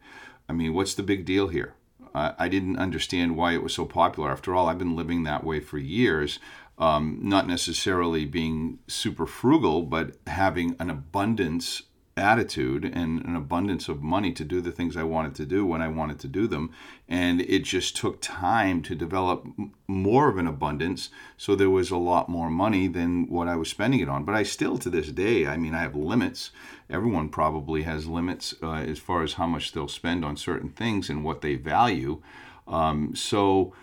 I 0.49 0.53
mean, 0.53 0.73
what's 0.73 0.95
the 0.95 1.03
big 1.03 1.27
deal 1.27 1.49
here? 1.49 1.75
I, 2.15 2.33
I 2.39 2.49
didn't 2.49 2.79
understand 2.79 3.37
why 3.37 3.53
it 3.53 3.65
was 3.65 3.75
so 3.75 3.85
popular. 3.85 4.31
After 4.31 4.55
all, 4.55 4.69
I've 4.69 4.79
been 4.79 4.97
living 4.97 5.25
that 5.25 5.45
way 5.45 5.59
for 5.59 5.77
years. 5.77 6.39
Um, 6.79 7.19
not 7.21 7.49
necessarily 7.49 8.25
being 8.25 8.79
super 8.87 9.27
frugal, 9.27 9.83
but 9.83 10.17
having 10.29 10.77
an 10.79 10.89
abundance 10.89 11.83
attitude 12.17 12.85
and 12.85 13.23
an 13.25 13.37
abundance 13.37 13.89
of 13.89 14.03
money 14.03 14.33
to 14.33 14.45
do 14.45 14.61
the 14.61 14.73
things 14.73 14.97
I 14.97 15.03
wanted 15.03 15.35
to 15.35 15.45
do 15.45 15.67
when 15.67 15.83
I 15.83 15.89
wanted 15.89 16.19
to 16.21 16.29
do 16.29 16.47
them. 16.47 16.71
And 17.09 17.43
it 17.43 17.65
just 17.65 17.97
took 17.97 18.21
time 18.23 18.83
to 18.83 18.95
develop 18.95 19.47
more 19.87 20.29
of 20.29 20.39
an 20.39 20.47
abundance. 20.47 21.11
So 21.37 21.55
there 21.55 21.71
was 21.71 21.91
a 21.91 21.97
lot 21.99 22.29
more 22.29 22.49
money 22.49 22.89
than 22.89 23.29
what 23.29 23.49
I 23.49 23.57
was 23.57 23.69
spending 23.69 24.01
it 24.01 24.09
on. 24.09 24.25
But 24.25 24.35
I 24.35 24.45
still, 24.45 24.79
to 24.79 24.91
this 24.91 25.09
day, 25.09 25.47
I 25.47 25.59
mean, 25.59 25.75
I 25.75 25.83
have 25.83 25.95
limits. 25.95 26.51
Everyone 26.89 27.29
probably 27.29 27.83
has 27.83 28.07
limits 28.07 28.55
uh, 28.63 28.73
as 28.73 28.99
far 28.99 29.23
as 29.23 29.35
how 29.35 29.47
much 29.47 29.73
they'll 29.73 29.89
spend 29.89 30.25
on 30.25 30.37
certain 30.37 30.71
things 30.71 31.11
and 31.11 31.23
what 31.23 31.43
they 31.43 31.57
value. 31.57 32.23
Um, 32.67 33.15
so, 33.15 33.75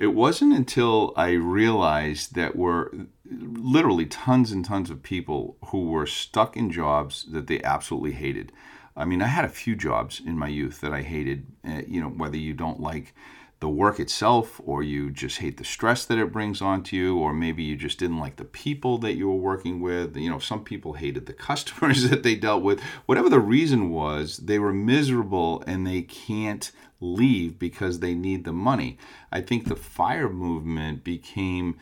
it 0.00 0.14
wasn't 0.14 0.54
until 0.54 1.12
I 1.14 1.32
realized 1.32 2.34
that 2.34 2.56
were 2.56 2.90
literally 3.30 4.06
tons 4.06 4.50
and 4.50 4.64
tons 4.64 4.88
of 4.88 5.02
people 5.02 5.58
who 5.66 5.90
were 5.90 6.06
stuck 6.06 6.56
in 6.56 6.72
jobs 6.72 7.26
that 7.30 7.46
they 7.48 7.62
absolutely 7.62 8.12
hated. 8.12 8.50
I 8.96 9.04
mean, 9.04 9.20
I 9.20 9.26
had 9.26 9.44
a 9.44 9.50
few 9.50 9.76
jobs 9.76 10.20
in 10.24 10.38
my 10.38 10.48
youth 10.48 10.80
that 10.80 10.94
I 10.94 11.02
hated, 11.02 11.46
uh, 11.68 11.82
you 11.86 12.00
know, 12.00 12.08
whether 12.08 12.38
you 12.38 12.54
don't 12.54 12.80
like 12.80 13.14
the 13.60 13.68
work 13.68 14.00
itself 14.00 14.58
or 14.64 14.82
you 14.82 15.10
just 15.10 15.38
hate 15.38 15.58
the 15.58 15.64
stress 15.64 16.06
that 16.06 16.18
it 16.18 16.32
brings 16.32 16.62
onto 16.62 16.96
you 16.96 17.18
or 17.18 17.34
maybe 17.34 17.62
you 17.62 17.76
just 17.76 17.98
didn't 17.98 18.18
like 18.18 18.36
the 18.36 18.44
people 18.44 18.96
that 18.96 19.16
you 19.16 19.28
were 19.28 19.36
working 19.36 19.82
with 19.82 20.16
you 20.16 20.30
know 20.30 20.38
some 20.38 20.64
people 20.64 20.94
hated 20.94 21.26
the 21.26 21.32
customers 21.48 22.08
that 22.08 22.22
they 22.22 22.34
dealt 22.34 22.62
with 22.62 22.80
whatever 23.04 23.28
the 23.28 23.38
reason 23.38 23.90
was 23.90 24.38
they 24.38 24.58
were 24.58 24.72
miserable 24.72 25.62
and 25.66 25.86
they 25.86 26.00
can't 26.00 26.72
leave 27.00 27.58
because 27.58 28.00
they 28.00 28.14
need 28.14 28.44
the 28.44 28.52
money. 28.52 28.98
I 29.32 29.40
think 29.40 29.66
the 29.66 29.76
fire 29.76 30.28
movement 30.28 31.02
became 31.04 31.76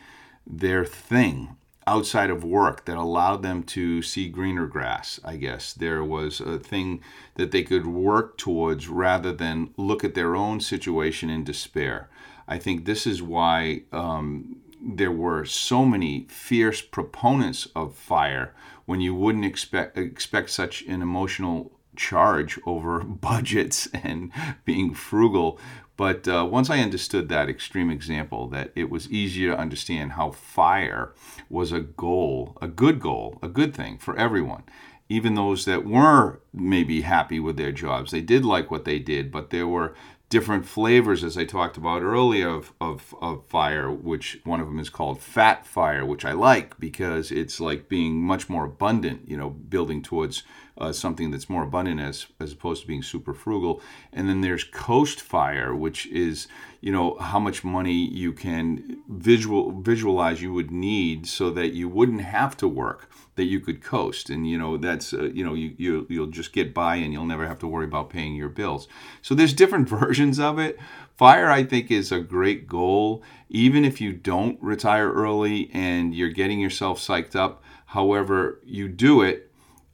their 0.45 0.85
thing 0.85 1.55
outside 1.85 2.29
of 2.29 2.43
work 2.43 2.85
that 2.85 2.97
allowed 2.97 3.41
them 3.41 3.63
to 3.63 4.01
see 4.03 4.29
greener 4.29 4.67
grass, 4.67 5.19
I 5.25 5.37
guess. 5.37 5.73
There 5.73 6.03
was 6.03 6.39
a 6.39 6.59
thing 6.59 7.01
that 7.35 7.51
they 7.51 7.63
could 7.63 7.87
work 7.87 8.37
towards 8.37 8.87
rather 8.87 9.33
than 9.33 9.71
look 9.75 10.03
at 10.03 10.13
their 10.13 10.35
own 10.35 10.59
situation 10.59 11.29
in 11.31 11.43
despair. 11.43 12.07
I 12.47 12.59
think 12.59 12.85
this 12.85 13.07
is 13.07 13.21
why 13.23 13.83
um, 13.91 14.57
there 14.81 15.11
were 15.11 15.45
so 15.45 15.83
many 15.83 16.27
fierce 16.29 16.81
proponents 16.81 17.67
of 17.75 17.95
fire 17.95 18.53
when 18.85 19.01
you 19.01 19.13
wouldn't 19.13 19.45
expect 19.45 19.97
expect 19.97 20.49
such 20.49 20.83
an 20.83 21.01
emotional 21.01 21.71
charge 21.99 22.57
over 22.65 22.99
budgets 23.03 23.87
and 23.93 24.31
being 24.65 24.93
frugal. 24.93 25.59
But 25.97 26.27
uh, 26.29 26.47
once 26.49 26.69
I 26.69 26.79
understood 26.79 27.27
that 27.27 27.49
extreme 27.49 27.91
example, 27.91 28.47
that 28.49 28.71
it 28.73 28.89
was 28.89 29.11
easier 29.11 29.51
to 29.51 29.59
understand 29.59 30.13
how 30.13 30.31
fire 30.31 31.13
was 31.49 31.73
a 31.73 31.81
goal, 31.81 32.57
a 32.61 32.69
good 32.69 33.01
goal, 33.01 33.37
a 33.43 33.49
good 33.49 33.75
thing 33.75 33.97
for 33.97 34.17
everyone. 34.17 34.63
Even 35.09 35.33
those 35.33 35.65
that 35.65 35.85
were 35.85 36.39
maybe 36.53 37.01
happy 37.01 37.39
with 37.39 37.57
their 37.57 37.73
jobs, 37.73 38.11
they 38.11 38.21
did 38.21 38.45
like 38.45 38.71
what 38.71 38.85
they 38.85 38.99
did, 38.99 39.29
but 39.29 39.49
there 39.49 39.67
were 39.67 39.93
different 40.29 40.65
flavors, 40.65 41.23
as 41.23 41.37
I 41.37 41.43
talked 41.43 41.75
about 41.75 42.03
earlier, 42.03 42.47
of, 42.47 42.71
of, 42.79 43.13
of 43.19 43.45
fire, 43.47 43.91
which 43.91 44.39
one 44.43 44.61
of 44.61 44.67
them 44.67 44.79
is 44.79 44.89
called 44.89 45.19
fat 45.19 45.65
fire, 45.65 46.05
which 46.05 46.23
I 46.23 46.31
like 46.31 46.79
because 46.79 47.31
it's 47.31 47.59
like 47.59 47.89
being 47.89 48.21
much 48.21 48.47
more 48.47 48.65
abundant, 48.65 49.27
you 49.27 49.35
know, 49.35 49.49
building 49.49 50.01
towards 50.01 50.43
uh, 50.79 50.93
something 50.93 51.29
that's 51.29 51.49
more 51.49 51.63
abundant 51.63 51.99
as, 51.99 52.27
as 52.39 52.53
opposed 52.53 52.81
to 52.81 52.87
being 52.87 53.03
super 53.03 53.33
frugal. 53.33 53.81
And 54.13 54.29
then 54.29 54.41
there's 54.41 54.63
coast 54.63 55.19
fire, 55.19 55.75
which 55.75 56.07
is, 56.07 56.47
you 56.79 56.91
know, 56.91 57.17
how 57.19 57.39
much 57.39 57.63
money 57.63 57.93
you 57.93 58.31
can 58.31 58.99
visual 59.09 59.81
visualize 59.81 60.41
you 60.41 60.53
would 60.53 60.71
need 60.71 61.27
so 61.27 61.49
that 61.51 61.73
you 61.73 61.89
wouldn't 61.89 62.21
have 62.21 62.55
to 62.57 62.67
work 62.67 63.09
that 63.35 63.45
you 63.45 63.59
could 63.59 63.81
coast. 63.81 64.29
And 64.29 64.47
you 64.47 64.57
know 64.57 64.77
that's 64.77 65.13
uh, 65.13 65.29
you 65.33 65.43
know 65.43 65.53
you, 65.53 65.73
you 65.77 66.05
you'll 66.09 66.27
just 66.27 66.53
get 66.53 66.73
by 66.73 66.95
and 66.95 67.11
you'll 67.11 67.25
never 67.25 67.47
have 67.47 67.59
to 67.59 67.67
worry 67.67 67.85
about 67.85 68.09
paying 68.09 68.35
your 68.35 68.49
bills. 68.49 68.87
So 69.21 69.35
there's 69.35 69.53
different 69.53 69.89
versions 69.99 70.39
of 70.39 70.59
it. 70.59 70.79
Fire 71.17 71.49
i 71.51 71.65
think 71.65 71.91
is 71.91 72.11
a 72.11 72.19
great 72.19 72.67
goal. 72.67 73.23
Even 73.49 73.83
if 73.83 73.99
you 73.99 74.13
don't 74.13 74.61
retire 74.61 75.11
early 75.11 75.69
and 75.73 76.15
you're 76.15 76.29
getting 76.29 76.59
yourself 76.59 76.99
psyched 76.99 77.35
up 77.35 77.63
however 77.87 78.59
you 78.63 78.87
do 78.87 79.21
it 79.21 79.48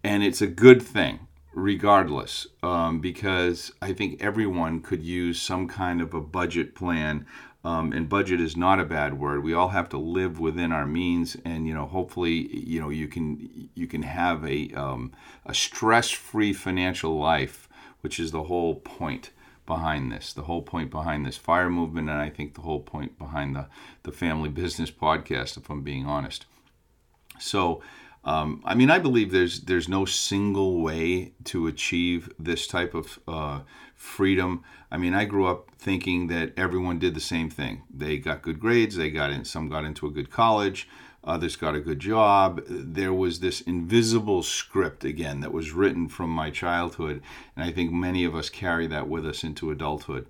and 0.06 0.24
it's 0.24 0.42
a 0.42 0.48
good 0.48 0.82
thing 0.82 1.28
regardless 1.54 2.48
um, 2.64 3.00
because 3.00 3.72
i 3.82 3.92
think 3.92 4.22
everyone 4.22 4.82
could 4.82 5.04
use 5.04 5.42
some 5.42 5.68
kind 5.68 6.02
of 6.02 6.14
a 6.14 6.22
budget 6.22 6.76
plan 6.76 7.26
um, 7.66 7.94
and 7.94 8.08
budget 8.08 8.40
is 8.40 8.56
not 8.56 8.80
a 8.80 8.86
bad 8.86 9.18
word. 9.18 9.44
We 9.44 9.56
all 9.56 9.70
have 9.70 9.90
to 9.90 9.98
live 9.98 10.40
within 10.40 10.72
our 10.72 10.86
means, 10.86 11.36
and 11.44 11.68
you 11.68 11.74
know, 11.74 11.88
hopefully, 11.88 12.56
you 12.56 12.80
know, 12.80 12.90
you 12.90 13.08
can 13.08 13.70
you 13.74 13.88
can 13.88 14.04
have 14.04 14.46
a 14.46 14.72
um, 14.74 15.14
a 15.48 15.54
stress-free 15.56 16.54
financial 16.54 17.18
life, 17.18 17.68
which 18.02 18.20
is 18.20 18.30
the 18.30 18.44
whole 18.44 18.76
point 18.76 19.32
behind 19.66 20.12
this. 20.12 20.32
The 20.32 20.44
whole 20.44 20.62
point 20.62 20.92
behind 20.92 21.26
this 21.26 21.38
fire 21.38 21.72
movement, 21.72 22.08
and 22.08 22.22
I 22.22 22.30
think 22.30 22.54
the 22.54 22.62
whole 22.62 22.82
point 22.82 23.18
behind 23.18 23.56
the 23.56 23.66
the 24.04 24.12
family 24.12 24.50
business 24.62 24.92
podcast, 24.92 25.58
if 25.58 25.68
I'm 25.68 25.82
being 25.82 26.06
honest. 26.06 26.46
So. 27.40 27.82
Um, 28.26 28.64
I 28.66 28.74
mean, 28.74 28.90
I 28.90 28.98
believe 28.98 29.32
there's 29.32 29.62
there's 29.62 29.88
no 29.88 30.04
single 30.04 30.82
way 30.82 31.34
to 31.46 31.68
achieve 31.68 32.34
this 32.40 32.66
type 32.66 32.96
of 32.96 33.20
uh, 33.28 33.60
freedom. 33.96 34.64
I 34.90 34.98
mean, 34.98 35.14
I 35.14 35.26
grew 35.26 35.46
up 35.46 35.70
thinking 35.78 36.28
that 36.28 36.54
everyone 36.58 36.98
did 36.98 37.14
the 37.14 37.20
same 37.20 37.52
thing. 37.52 37.84
They 37.94 38.18
got 38.18 38.42
good 38.42 38.60
grades, 38.60 38.96
they 38.96 39.12
got 39.12 39.30
in, 39.30 39.46
some 39.46 39.70
got 39.70 39.86
into 39.86 40.08
a 40.08 40.12
good 40.12 40.32
college, 40.32 40.90
others 41.24 41.56
got 41.56 41.76
a 41.76 41.80
good 41.80 42.00
job. 42.00 42.64
There 42.68 43.14
was 43.14 43.42
this 43.42 43.62
invisible 43.62 44.42
script 44.42 45.06
again 45.06 45.42
that 45.42 45.54
was 45.54 45.72
written 45.72 46.10
from 46.10 46.32
my 46.32 46.50
childhood, 46.50 47.22
and 47.56 47.64
I 47.64 47.72
think 47.72 47.92
many 47.92 48.26
of 48.26 48.36
us 48.36 48.50
carry 48.50 48.88
that 48.88 49.08
with 49.08 49.26
us 49.26 49.44
into 49.44 49.70
adulthood. 49.70 50.26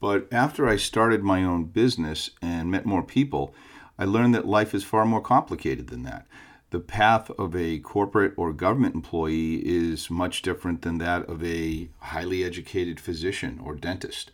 But 0.00 0.26
after 0.32 0.66
I 0.66 0.76
started 0.76 1.22
my 1.22 1.44
own 1.44 1.64
business 1.64 2.30
and 2.40 2.70
met 2.70 2.86
more 2.86 3.02
people, 3.02 3.54
I 3.98 4.06
learned 4.06 4.34
that 4.34 4.46
life 4.46 4.74
is 4.74 4.84
far 4.84 5.04
more 5.04 5.20
complicated 5.20 5.88
than 5.88 6.02
that 6.04 6.26
the 6.74 6.80
path 6.80 7.30
of 7.38 7.54
a 7.54 7.78
corporate 7.78 8.34
or 8.36 8.52
government 8.52 8.96
employee 8.96 9.62
is 9.64 10.10
much 10.10 10.42
different 10.42 10.82
than 10.82 10.98
that 10.98 11.24
of 11.28 11.44
a 11.44 11.88
highly 12.00 12.42
educated 12.42 12.98
physician 12.98 13.60
or 13.62 13.76
dentist 13.76 14.32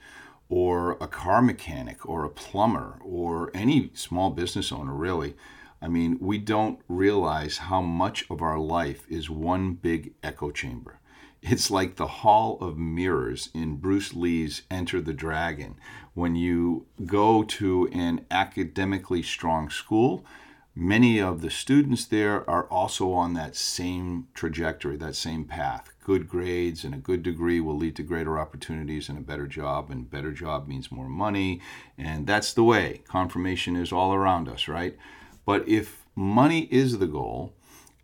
or 0.49 0.93
a 1.03 1.07
car 1.07 1.43
mechanic 1.43 2.09
or 2.09 2.25
a 2.25 2.31
plumber 2.31 2.99
or 3.05 3.51
any 3.53 3.91
small 3.93 4.31
business 4.31 4.73
owner, 4.73 4.95
really. 4.95 5.37
I 5.83 5.89
mean, 5.89 6.17
we 6.19 6.39
don't 6.39 6.81
realize 6.89 7.59
how 7.59 7.83
much 7.83 8.25
of 8.31 8.41
our 8.41 8.59
life 8.59 9.05
is 9.11 9.29
one 9.29 9.75
big 9.75 10.15
echo 10.23 10.51
chamber. 10.51 10.99
It's 11.43 11.71
like 11.71 11.97
the 11.97 12.07
Hall 12.07 12.57
of 12.63 12.79
Mirrors 12.79 13.51
in 13.53 13.77
Bruce 13.77 14.15
Lee's 14.15 14.63
Enter 14.71 15.03
the 15.03 15.13
Dragon. 15.13 15.75
When 16.15 16.37
you 16.37 16.87
go 17.05 17.43
to 17.43 17.87
an 17.89 18.25
academically 18.31 19.23
strong 19.23 19.69
school, 19.69 20.25
Many 20.75 21.19
of 21.19 21.41
the 21.41 21.51
students 21.51 22.05
there 22.07 22.49
are 22.49 22.65
also 22.65 23.13
on 23.13 23.35
that 23.35 23.57
same 23.57 24.29
trajectory, 24.35 24.97
that 24.99 25.17
same 25.17 25.45
path. 25.45 25.93
Good 26.05 26.29
grades 26.29 26.85
and 26.85 26.95
a 26.95 26.99
good 26.99 27.23
degree 27.23 27.61
will 27.61 27.77
lead 27.77 27.97
to 27.97 28.05
greater 28.05 28.39
opportunities 28.39 29.09
and 29.09 29.19
a 29.19 29.23
better 29.23 29.49
job, 29.49 29.91
and 29.91 30.11
better 30.11 30.31
job 30.31 30.69
means 30.69 30.93
more 30.93 31.09
money. 31.09 31.61
And 31.99 32.27
that's 32.27 32.53
the 32.53 32.65
way. 32.65 33.03
Confirmation 33.09 33.75
is 33.75 33.93
all 33.93 34.15
around 34.15 34.49
us, 34.49 34.69
right? 34.69 34.97
But 35.45 35.69
if 35.69 36.05
money 36.15 36.69
is 36.71 36.99
the 36.99 37.07
goal, 37.07 37.53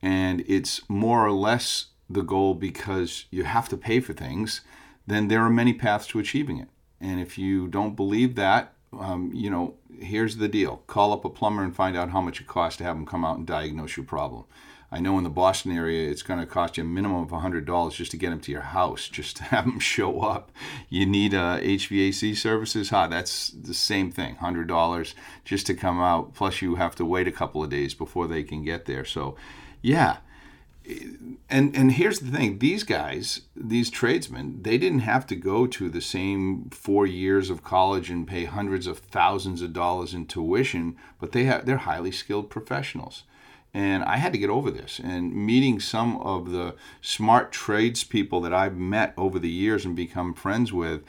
and 0.03 0.45
it's 0.47 0.83
more 0.89 1.25
or 1.25 1.33
less 1.33 1.87
the 2.11 2.23
goal 2.23 2.55
because 2.55 3.27
you 3.31 3.45
have 3.45 3.69
to 3.69 3.77
pay 3.77 4.01
for 4.01 4.13
things, 4.13 4.61
then 5.07 5.29
there 5.29 5.43
are 5.43 5.51
many 5.51 5.73
paths 5.73 6.07
to 6.09 6.19
achieving 6.19 6.59
it. 6.59 6.69
And 7.01 7.21
if 7.21 7.39
you 7.39 7.69
don't 7.69 7.97
believe 7.97 8.35
that, 8.35 8.73
um, 9.01 9.31
you 9.35 9.51
know, 9.51 9.75
here's 9.99 10.37
the 10.37 10.49
deal 10.49 10.83
call 10.87 11.13
up 11.13 11.25
a 11.25 11.31
plumber 11.31 11.63
and 11.63 11.75
find 11.75 11.97
out 11.97 12.11
how 12.11 12.21
much 12.21 12.41
it 12.41 12.47
costs 12.47 12.79
to 12.79 12.85
have 12.85 12.97
them 12.97 13.07
come 13.07 13.25
out 13.25 13.39
and 13.39 13.47
diagnose 13.47 13.97
your 13.97 14.07
problem. 14.07 14.45
I 14.91 15.01
know 15.01 15.19
in 15.19 15.25
the 15.25 15.31
Boston 15.31 15.73
area, 15.73 16.09
it's 16.09 16.23
going 16.23 16.39
to 16.39 16.47
cost 16.47 16.77
you 16.77 16.85
a 16.85 16.87
minimum 16.87 17.23
of 17.23 17.31
$100 17.31 17.93
just 17.93 18.13
to 18.13 18.17
get 18.17 18.31
them 18.31 18.41
to 18.41 18.53
your 18.53 18.61
house, 18.61 19.09
just 19.09 19.37
to 19.39 19.43
have 19.45 19.65
them 19.65 19.81
show 19.81 20.21
up. 20.21 20.53
You 20.89 21.07
need 21.07 21.35
uh, 21.35 21.59
HVAC 21.59 22.37
services. 22.37 22.91
Ha, 22.91 23.09
that's 23.09 23.49
the 23.49 23.75
same 23.75 24.11
thing 24.13 24.37
$100 24.37 25.15
just 25.45 25.67
to 25.67 25.75
come 25.75 26.01
out. 26.01 26.35
Plus, 26.35 26.63
you 26.63 26.77
have 26.77 26.95
to 26.97 27.05
wait 27.05 27.27
a 27.27 27.33
couple 27.33 27.65
of 27.65 27.71
days 27.71 27.95
before 27.95 28.29
they 28.29 28.43
can 28.45 28.63
get 28.63 28.85
there. 28.85 29.05
So, 29.05 29.37
yeah, 29.83 30.19
and 31.49 31.75
and 31.77 31.93
here's 31.93 32.21
the 32.21 32.31
thing 32.31 32.59
these 32.59 32.85
guys 32.85 33.43
these 33.55 33.91
tradesmen 33.91 34.63
they 34.63 34.79
didn't 34.79 35.01
have 35.01 35.27
to 35.27 35.37
go 35.37 35.67
to 35.67 35.89
the 35.89 36.01
same 36.01 36.69
four 36.71 37.07
years 37.07 37.51
of 37.51 37.63
college 37.65 38.11
and 38.11 38.27
pay 38.27 38.45
hundreds 38.45 38.87
of 38.87 38.99
thousands 38.99 39.63
of 39.63 39.73
dollars 39.73 40.15
in 40.15 40.27
tuition 40.27 40.97
but 41.21 41.33
they 41.33 41.45
have 41.45 41.67
they're 41.67 41.79
highly 41.79 42.13
skilled 42.13 42.51
professionals 42.51 43.25
And 43.75 44.05
I 44.05 44.17
had 44.17 44.33
to 44.33 44.39
get 44.39 44.49
over 44.49 44.71
this. 44.71 45.01
And 45.05 45.35
meeting 45.35 45.81
some 45.81 46.17
of 46.19 46.51
the 46.51 46.75
smart 47.03 47.53
tradespeople 47.53 48.41
that 48.41 48.55
I've 48.55 48.77
met 48.77 49.13
over 49.19 49.39
the 49.39 49.51
years 49.51 49.85
and 49.85 49.95
become 49.95 50.33
friends 50.33 50.73
with, 50.73 51.03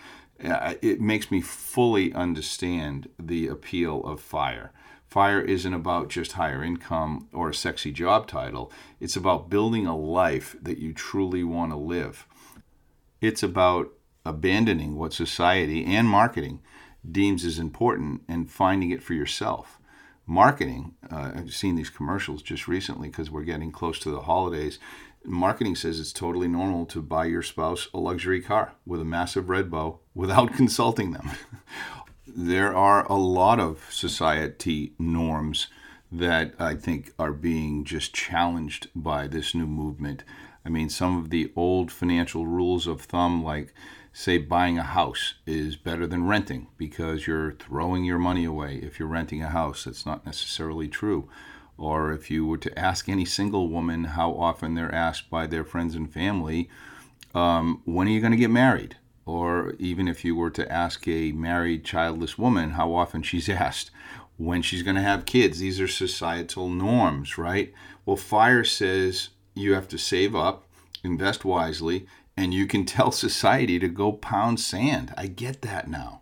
uh, 0.43 0.74
it 0.81 1.00
makes 1.00 1.31
me 1.31 1.39
fully 1.39 2.13
understand 2.13 3.07
the 3.17 3.48
appeal 3.48 4.03
of 4.03 4.19
fire. 4.19 4.72
Fire 5.17 5.41
isn't 5.41 5.74
about 5.74 6.09
just 6.09 6.33
higher 6.33 6.63
income 6.63 7.27
or 7.33 7.50
a 7.50 7.53
sexy 7.55 7.91
job 7.91 8.27
title. 8.27 8.71
It's 9.00 9.15
about 9.15 9.50
building 9.50 9.88
a 9.88 9.97
life 9.97 10.55
that 10.62 10.77
you 10.77 10.93
truly 10.93 11.43
want 11.43 11.71
to 11.71 11.75
live. 11.75 12.27
It's 13.19 13.41
about 13.41 13.93
abandoning 14.24 14.95
what 14.95 15.13
society 15.13 15.83
and 15.86 16.07
marketing 16.07 16.62
deems 17.12 17.45
as 17.45 17.57
important 17.57 18.21
and 18.27 18.51
finding 18.51 18.91
it 18.91 19.01
for 19.01 19.15
yourself. 19.15 19.79
Marketing, 20.27 20.93
uh, 21.09 21.31
I've 21.33 21.51
seen 21.51 21.74
these 21.74 21.89
commercials 21.89 22.43
just 22.43 22.67
recently 22.67 23.07
because 23.09 23.31
we're 23.31 23.41
getting 23.41 23.71
close 23.71 23.97
to 24.01 24.12
the 24.12 24.21
holidays. 24.21 24.77
Marketing 25.25 25.75
says 25.75 26.00
it's 26.00 26.13
totally 26.13 26.47
normal 26.47 26.86
to 26.86 27.01
buy 27.01 27.25
your 27.25 27.41
spouse 27.41 27.88
a 27.91 27.97
luxury 27.97 28.39
car 28.39 28.74
with 28.86 29.01
a 29.01 29.05
massive 29.05 29.50
red 29.50 29.71
bow 29.71 30.00
without 30.13 30.53
consulting 30.55 31.13
them. 31.13 31.31
There 32.39 32.72
are 32.75 33.03
a 33.08 33.15
lot 33.15 33.60
of 33.60 33.88
society 33.89 34.94
norms 35.00 35.70
that 36.12 36.53
I 36.60 36.75
think 36.75 37.12
are 37.17 37.34
being 37.34 37.84
just 37.84 38.13
challenged 38.13 38.89
by 38.96 39.25
this 39.25 39.56
new 39.56 39.65
movement. 39.65 40.24
I 40.63 40.70
mean, 40.70 40.89
some 40.89 41.17
of 41.17 41.32
the 41.32 41.51
old 41.56 41.91
financial 41.91 42.46
rules 42.46 42.86
of 42.86 43.01
thumb, 43.01 43.44
like 43.44 43.74
say 44.13 44.38
buying 44.38 44.77
a 44.77 44.84
house 44.84 45.34
is 45.48 45.77
better 45.77 46.06
than 46.06 46.27
renting 46.27 46.67
because 46.77 47.25
you're 47.25 47.53
throwing 47.53 48.06
your 48.06 48.20
money 48.20 48.46
away 48.46 48.75
if 48.84 49.00
you're 49.00 49.08
renting 49.08 49.41
a 49.41 49.50
house. 49.50 49.86
That's 49.86 50.06
not 50.06 50.24
necessarily 50.24 50.88
true. 50.88 51.27
Or 51.75 52.12
if 52.12 52.29
you 52.29 52.46
were 52.46 52.60
to 52.60 52.79
ask 52.79 53.10
any 53.10 53.25
single 53.25 53.67
woman 53.67 54.03
how 54.03 54.34
often 54.34 54.75
they're 54.75 54.94
asked 54.94 55.32
by 55.32 55.48
their 55.48 55.63
friends 55.63 55.96
and 55.96 56.12
family, 56.13 56.70
um, 57.34 57.82
when 57.86 58.08
are 58.08 58.12
you 58.12 58.22
going 58.22 58.32
to 58.32 58.38
get 58.38 58.51
married? 58.51 58.96
Or 59.27 59.74
even 59.77 60.07
if 60.07 60.24
you 60.24 60.36
were 60.36 60.50
to 60.51 60.72
ask 60.72 61.05
a 61.07 61.34
married, 61.34 61.84
childless 61.84 62.38
woman 62.38 62.72
how 62.72 62.96
often 62.96 63.22
she's 63.22 63.50
asked 63.67 63.91
when 64.38 64.62
she's 64.62 64.84
going 64.84 64.96
to 64.96 65.01
have 65.01 65.25
kids. 65.25 65.60
These 65.60 65.81
are 65.81 65.88
societal 65.88 66.69
norms, 66.69 67.38
right? 67.38 67.74
Well, 68.05 68.15
FIRE 68.15 68.63
says 68.63 69.29
you 69.53 69.74
have 69.74 69.89
to 69.89 69.98
save 69.98 70.34
up, 70.34 70.63
invest 71.03 71.43
wisely, 71.43 72.07
and 72.38 72.53
you 72.53 72.65
can 72.65 72.86
tell 72.96 73.12
society 73.12 73.77
to 73.79 73.89
go 73.89 74.13
pound 74.13 74.62
sand. 74.62 75.13
I 75.17 75.27
get 75.27 75.62
that 75.62 75.89
now. 75.89 76.22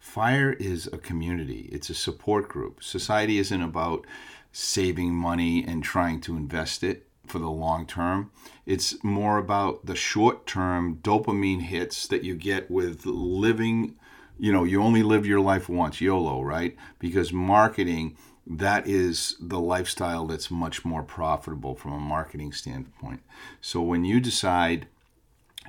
Fire 0.00 0.54
is 0.54 0.88
a 0.88 0.98
community, 0.98 1.68
it's 1.70 1.88
a 1.88 1.94
support 1.94 2.48
group. 2.48 2.82
Society 2.82 3.38
isn't 3.38 3.62
about 3.62 4.06
saving 4.50 5.14
money 5.14 5.62
and 5.64 5.84
trying 5.84 6.20
to 6.22 6.36
invest 6.36 6.82
it 6.82 7.06
for 7.30 7.38
the 7.38 7.50
long 7.50 7.86
term. 7.86 8.30
It's 8.66 9.02
more 9.02 9.38
about 9.38 9.86
the 9.86 9.96
short 9.96 10.46
term 10.46 10.96
dopamine 10.96 11.62
hits 11.62 12.06
that 12.08 12.24
you 12.24 12.34
get 12.34 12.70
with 12.70 13.06
living. 13.06 13.96
You 14.38 14.52
know, 14.52 14.64
you 14.64 14.82
only 14.82 15.02
live 15.02 15.26
your 15.26 15.40
life 15.40 15.68
once, 15.68 16.00
YOLO, 16.00 16.42
right? 16.42 16.76
Because 16.98 17.32
marketing, 17.32 18.16
that 18.46 18.86
is 18.86 19.36
the 19.40 19.60
lifestyle 19.60 20.26
that's 20.26 20.50
much 20.50 20.84
more 20.84 21.02
profitable 21.02 21.74
from 21.74 21.92
a 21.92 21.98
marketing 21.98 22.52
standpoint. 22.52 23.22
So 23.60 23.80
when 23.80 24.04
you 24.04 24.20
decide 24.20 24.86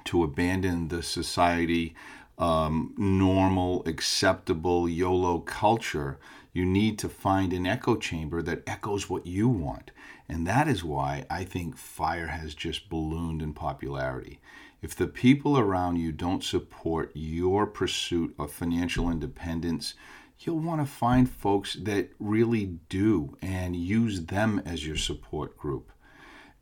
to 0.05 0.23
abandon 0.23 0.87
the 0.87 1.03
society 1.03 1.95
um, 2.41 2.93
normal, 2.97 3.83
acceptable 3.85 4.89
YOLO 4.89 5.39
culture. 5.39 6.17
You 6.53 6.65
need 6.65 6.97
to 6.99 7.07
find 7.07 7.53
an 7.53 7.65
echo 7.65 7.95
chamber 7.95 8.41
that 8.41 8.63
echoes 8.67 9.09
what 9.09 9.27
you 9.27 9.47
want. 9.47 9.91
And 10.31 10.47
that 10.47 10.69
is 10.69 10.81
why 10.81 11.25
I 11.29 11.43
think 11.43 11.75
fire 11.75 12.27
has 12.27 12.55
just 12.55 12.87
ballooned 12.87 13.41
in 13.41 13.53
popularity. 13.53 14.39
If 14.81 14.95
the 14.95 15.07
people 15.07 15.57
around 15.57 15.97
you 15.97 16.13
don't 16.13 16.41
support 16.41 17.11
your 17.13 17.67
pursuit 17.67 18.33
of 18.39 18.49
financial 18.49 19.09
independence, 19.09 19.93
you'll 20.39 20.59
want 20.59 20.79
to 20.79 20.89
find 20.89 21.29
folks 21.29 21.73
that 21.73 22.11
really 22.17 22.77
do 22.87 23.35
and 23.41 23.75
use 23.75 24.27
them 24.27 24.61
as 24.65 24.87
your 24.87 24.95
support 24.95 25.57
group. 25.57 25.91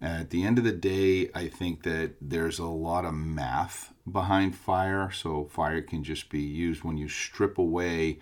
At 0.01 0.31
the 0.31 0.43
end 0.43 0.57
of 0.57 0.63
the 0.63 0.71
day, 0.71 1.29
I 1.35 1.47
think 1.47 1.83
that 1.83 2.15
there's 2.19 2.57
a 2.57 2.65
lot 2.65 3.05
of 3.05 3.13
math 3.13 3.93
behind 4.11 4.55
fire. 4.55 5.11
So, 5.11 5.45
fire 5.45 5.83
can 5.83 6.03
just 6.03 6.31
be 6.31 6.41
used 6.41 6.83
when 6.83 6.97
you 6.97 7.07
strip 7.07 7.59
away 7.59 8.17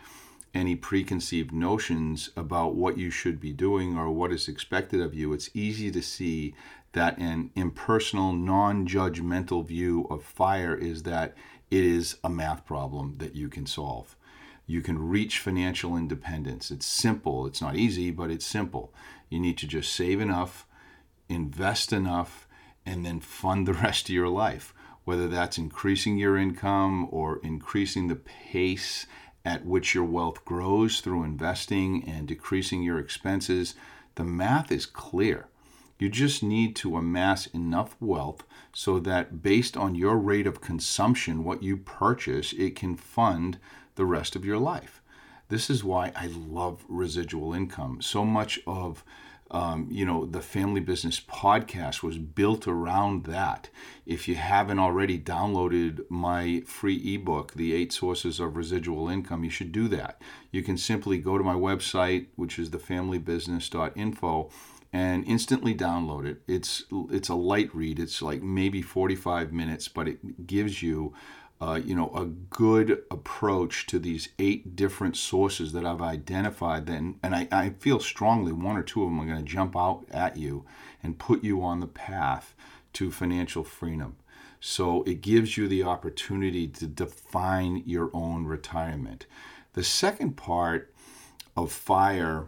any 0.57 0.75
preconceived 0.75 1.53
notions 1.53 2.31
about 2.35 2.75
what 2.75 2.97
you 2.97 3.09
should 3.09 3.39
be 3.39 3.53
doing 3.53 3.97
or 3.97 4.09
what 4.09 4.31
is 4.31 4.47
expected 4.47 4.99
of 4.99 5.13
you. 5.13 5.31
It's 5.33 5.49
easy 5.53 5.91
to 5.91 6.01
see 6.01 6.55
that 6.93 7.17
an 7.17 7.51
impersonal, 7.55 8.33
non 8.33 8.87
judgmental 8.87 9.65
view 9.65 10.07
of 10.09 10.23
fire 10.23 10.75
is 10.75 11.03
that 11.03 11.35
it 11.69 11.83
is 11.83 12.17
a 12.23 12.29
math 12.29 12.65
problem 12.65 13.15
that 13.17 13.35
you 13.35 13.49
can 13.49 13.65
solve. 13.65 14.15
You 14.65 14.81
can 14.81 14.99
reach 14.99 15.39
financial 15.39 15.95
independence. 15.95 16.71
It's 16.71 16.85
simple. 16.85 17.45
It's 17.45 17.61
not 17.61 17.75
easy, 17.75 18.11
but 18.11 18.31
it's 18.31 18.45
simple. 18.45 18.93
You 19.29 19.39
need 19.39 19.57
to 19.59 19.67
just 19.67 19.93
save 19.93 20.19
enough 20.19 20.67
invest 21.29 21.91
enough, 21.91 22.47
and 22.85 23.05
then 23.05 23.19
fund 23.19 23.67
the 23.67 23.73
rest 23.85 24.09
of 24.09 24.15
your 24.15 24.29
life. 24.29 24.73
Whether 25.03 25.27
that's 25.27 25.57
increasing 25.57 26.17
your 26.17 26.37
income 26.37 27.07
or 27.11 27.39
increasing 27.41 28.07
the 28.07 28.15
pace 28.15 29.07
at 29.45 29.65
which 29.65 29.95
your 29.95 30.03
wealth 30.03 30.43
grows 30.45 30.99
through 30.99 31.23
investing 31.23 32.03
and 32.03 32.27
decreasing 32.27 32.83
your 32.83 32.99
expenses, 32.99 33.75
the 34.15 34.23
math 34.23 34.71
is 34.71 34.85
clear. 34.85 35.47
You 35.99 36.09
just 36.09 36.43
need 36.43 36.75
to 36.77 36.97
amass 36.97 37.47
enough 37.47 37.95
wealth 37.99 38.43
so 38.73 38.99
that 38.99 39.41
based 39.41 39.75
on 39.75 39.95
your 39.95 40.17
rate 40.17 40.45
of 40.45 40.61
consumption, 40.61 41.43
what 41.43 41.63
you 41.63 41.77
purchase, 41.77 42.53
it 42.53 42.75
can 42.75 42.95
fund 42.95 43.57
the 43.95 44.05
rest 44.05 44.35
of 44.35 44.45
your 44.45 44.59
life. 44.59 45.01
This 45.49 45.69
is 45.69 45.83
why 45.83 46.11
I 46.15 46.27
love 46.27 46.83
residual 46.87 47.53
income. 47.53 48.01
So 48.01 48.25
much 48.25 48.59
of 48.67 49.03
um, 49.51 49.87
you 49.89 50.05
know, 50.05 50.25
the 50.25 50.41
Family 50.41 50.81
Business 50.81 51.19
podcast 51.21 52.03
was 52.03 52.17
built 52.17 52.67
around 52.67 53.25
that. 53.25 53.69
If 54.05 54.27
you 54.27 54.35
haven't 54.35 54.79
already 54.79 55.17
downloaded 55.17 56.01
my 56.09 56.63
free 56.65 57.15
ebook, 57.15 57.53
The 57.53 57.73
Eight 57.73 57.93
Sources 57.93 58.39
of 58.39 58.57
Residual 58.57 59.07
Income, 59.07 59.43
you 59.43 59.49
should 59.49 59.71
do 59.71 59.87
that. 59.89 60.21
You 60.51 60.63
can 60.63 60.77
simply 60.77 61.17
go 61.17 61.37
to 61.37 61.43
my 61.43 61.53
website, 61.53 62.27
which 62.35 62.59
is 62.59 62.69
thefamilybusiness.info, 62.71 64.49
and 64.93 65.25
instantly 65.25 65.75
download 65.75 66.25
it. 66.25 66.41
It's 66.47 66.83
it's 67.11 67.29
a 67.29 67.35
light 67.35 67.73
read. 67.73 67.99
It's 67.99 68.21
like 68.21 68.41
maybe 68.41 68.81
45 68.81 69.53
minutes, 69.53 69.87
but 69.87 70.07
it 70.07 70.47
gives 70.47 70.81
you 70.81 71.13
uh, 71.59 71.79
you 71.83 71.95
know, 71.95 72.11
a 72.13 72.25
good 72.25 73.03
approach 73.09 73.87
to 73.87 73.97
these 73.97 74.29
eight 74.37 74.75
different 74.75 75.17
sources 75.17 75.73
that 75.73 75.85
I've 75.85 76.01
identified, 76.01 76.85
then, 76.85 77.19
and 77.23 77.35
I, 77.35 77.47
I 77.51 77.69
feel 77.79 77.99
strongly 77.99 78.51
one 78.51 78.77
or 78.77 78.83
two 78.83 79.03
of 79.03 79.09
them 79.09 79.19
are 79.19 79.25
going 79.25 79.43
to 79.43 79.51
jump 79.51 79.75
out 79.75 80.05
at 80.11 80.37
you 80.37 80.65
and 81.01 81.17
put 81.17 81.43
you 81.43 81.63
on 81.63 81.79
the 81.79 81.87
path 81.87 82.53
to 82.93 83.11
financial 83.11 83.63
freedom. 83.63 84.17
So 84.59 85.03
it 85.03 85.21
gives 85.21 85.57
you 85.57 85.67
the 85.67 85.83
opportunity 85.83 86.67
to 86.67 86.87
define 86.87 87.83
your 87.85 88.09
own 88.13 88.45
retirement. 88.45 89.25
The 89.73 89.83
second 89.83 90.37
part 90.37 90.93
of 91.55 91.71
FIRE 91.71 92.47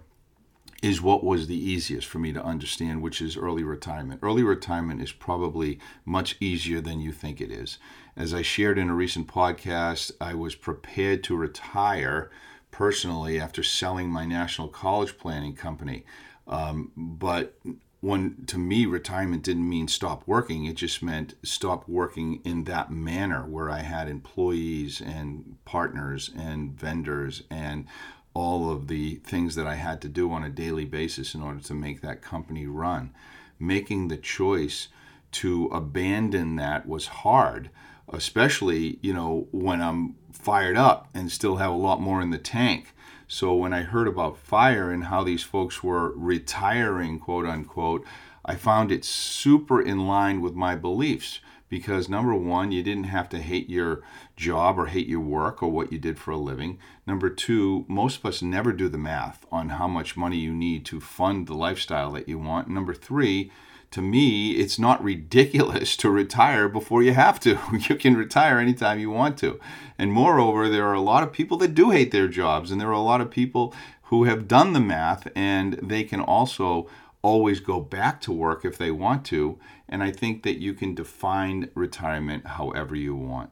is 0.81 1.01
what 1.01 1.23
was 1.23 1.47
the 1.47 1.57
easiest 1.57 2.07
for 2.07 2.19
me 2.19 2.31
to 2.31 2.43
understand, 2.43 3.01
which 3.01 3.21
is 3.21 3.35
early 3.35 3.63
retirement. 3.63 4.21
Early 4.23 4.43
retirement 4.43 5.01
is 5.01 5.11
probably 5.11 5.79
much 6.05 6.37
easier 6.39 6.79
than 6.79 7.01
you 7.01 7.11
think 7.11 7.41
it 7.41 7.51
is. 7.51 7.77
As 8.15 8.33
I 8.33 8.41
shared 8.41 8.77
in 8.77 8.89
a 8.89 8.95
recent 8.95 9.27
podcast, 9.27 10.11
I 10.19 10.33
was 10.33 10.55
prepared 10.55 11.23
to 11.25 11.35
retire 11.35 12.29
personally 12.71 13.39
after 13.39 13.63
selling 13.63 14.09
my 14.09 14.25
national 14.25 14.67
college 14.67 15.17
planning 15.17 15.55
company. 15.55 16.05
Um, 16.47 16.91
but 16.95 17.57
when 18.01 18.45
to 18.47 18.57
me 18.57 18.85
retirement 18.85 19.43
didn't 19.43 19.67
mean 19.67 19.85
stop 19.85 20.23
working 20.25 20.63
it 20.63 20.75
just 20.77 21.03
meant 21.03 21.33
stop 21.43 21.85
working 21.85 22.39
in 22.45 22.63
that 22.63 22.89
manner 22.89 23.45
where 23.45 23.69
i 23.69 23.79
had 23.79 24.07
employees 24.07 25.01
and 25.01 25.57
partners 25.65 26.31
and 26.33 26.71
vendors 26.79 27.43
and 27.51 27.85
all 28.33 28.71
of 28.71 28.87
the 28.87 29.15
things 29.15 29.55
that 29.55 29.67
I 29.67 29.75
had 29.75 30.01
to 30.01 30.07
do 30.07 30.31
on 30.31 30.43
a 30.43 30.49
daily 30.49 30.85
basis 30.85 31.33
in 31.33 31.41
order 31.41 31.59
to 31.59 31.73
make 31.73 32.01
that 32.01 32.21
company 32.21 32.67
run. 32.67 33.11
Making 33.59 34.07
the 34.07 34.17
choice 34.17 34.87
to 35.31 35.65
abandon 35.67 36.55
that 36.55 36.87
was 36.87 37.07
hard, 37.07 37.69
especially, 38.11 38.99
you 39.01 39.13
know, 39.13 39.47
when 39.51 39.81
I'm 39.81 40.15
fired 40.31 40.77
up 40.77 41.09
and 41.13 41.31
still 41.31 41.57
have 41.57 41.71
a 41.71 41.75
lot 41.75 42.01
more 42.01 42.21
in 42.21 42.29
the 42.29 42.37
tank. 42.37 42.93
So 43.27 43.53
when 43.53 43.73
I 43.73 43.81
heard 43.81 44.07
about 44.07 44.37
fire 44.37 44.91
and 44.91 45.05
how 45.05 45.23
these 45.23 45.43
folks 45.43 45.83
were 45.83 46.13
retiring, 46.15 47.19
quote 47.19 47.45
unquote, 47.45 48.05
I 48.43 48.55
found 48.55 48.91
it 48.91 49.05
super 49.05 49.81
in 49.81 50.07
line 50.07 50.41
with 50.41 50.55
my 50.55 50.75
beliefs 50.75 51.39
because 51.69 52.09
number 52.09 52.33
one, 52.33 52.71
you 52.71 52.81
didn't 52.81 53.03
have 53.03 53.29
to 53.29 53.37
hate 53.37 53.69
your 53.69 54.01
job 54.35 54.79
or 54.79 54.87
hate 54.87 55.07
your 55.07 55.19
work 55.19 55.61
or 55.61 55.69
what 55.69 55.91
you 55.91 55.99
did 55.99 56.17
for 56.17 56.31
a 56.31 56.37
living. 56.37 56.79
Number 57.05 57.29
two, 57.29 57.85
most 57.87 58.19
of 58.19 58.25
us 58.25 58.41
never 58.41 58.73
do 58.73 58.89
the 58.89 58.97
math 58.97 59.45
on 59.51 59.69
how 59.69 59.87
much 59.87 60.17
money 60.17 60.37
you 60.37 60.53
need 60.53 60.83
to 60.85 60.99
fund 60.99 61.45
the 61.45 61.53
lifestyle 61.53 62.11
that 62.13 62.27
you 62.27 62.39
want. 62.39 62.67
Number 62.67 62.95
three, 62.95 63.51
to 63.91 64.01
me, 64.01 64.51
it's 64.51 64.77
not 64.77 65.03
ridiculous 65.03 65.97
to 65.97 66.09
retire 66.11 66.69
before 66.69 67.01
you 67.01 67.13
have 67.13 67.39
to. 67.41 67.57
You 67.89 67.95
can 67.95 68.15
retire 68.15 68.59
anytime 68.59 68.99
you 68.99 69.09
want 69.09 69.37
to. 69.39 69.59
And 69.97 70.11
moreover, 70.11 70.69
there 70.69 70.87
are 70.87 70.93
a 70.93 71.01
lot 71.01 71.23
of 71.23 71.33
people 71.33 71.57
that 71.57 71.73
do 71.73 71.89
hate 71.89 72.11
their 72.11 72.27
jobs, 72.27 72.71
and 72.71 72.79
there 72.79 72.89
are 72.89 72.91
a 72.91 72.99
lot 72.99 73.21
of 73.21 73.31
people 73.31 73.73
who 74.03 74.23
have 74.25 74.47
done 74.47 74.73
the 74.73 74.79
math 74.79 75.27
and 75.35 75.73
they 75.83 76.03
can 76.03 76.19
also 76.19 76.87
always 77.21 77.59
go 77.59 77.79
back 77.79 78.19
to 78.21 78.31
work 78.31 78.65
if 78.65 78.77
they 78.77 78.91
want 78.91 79.25
to. 79.25 79.59
And 79.87 80.01
I 80.03 80.11
think 80.11 80.43
that 80.43 80.59
you 80.59 80.73
can 80.73 80.95
define 80.95 81.69
retirement 81.75 82.47
however 82.47 82.95
you 82.95 83.15
want. 83.15 83.51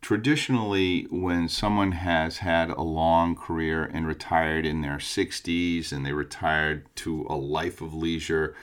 Traditionally, 0.00 1.06
when 1.10 1.48
someone 1.48 1.92
has 1.92 2.38
had 2.38 2.70
a 2.70 2.82
long 2.82 3.34
career 3.34 3.84
and 3.84 4.06
retired 4.06 4.64
in 4.64 4.80
their 4.80 4.98
60s 4.98 5.92
and 5.92 6.06
they 6.06 6.12
retired 6.12 6.86
to 6.96 7.26
a 7.28 7.34
life 7.34 7.80
of 7.80 7.92
leisure, 7.92 8.54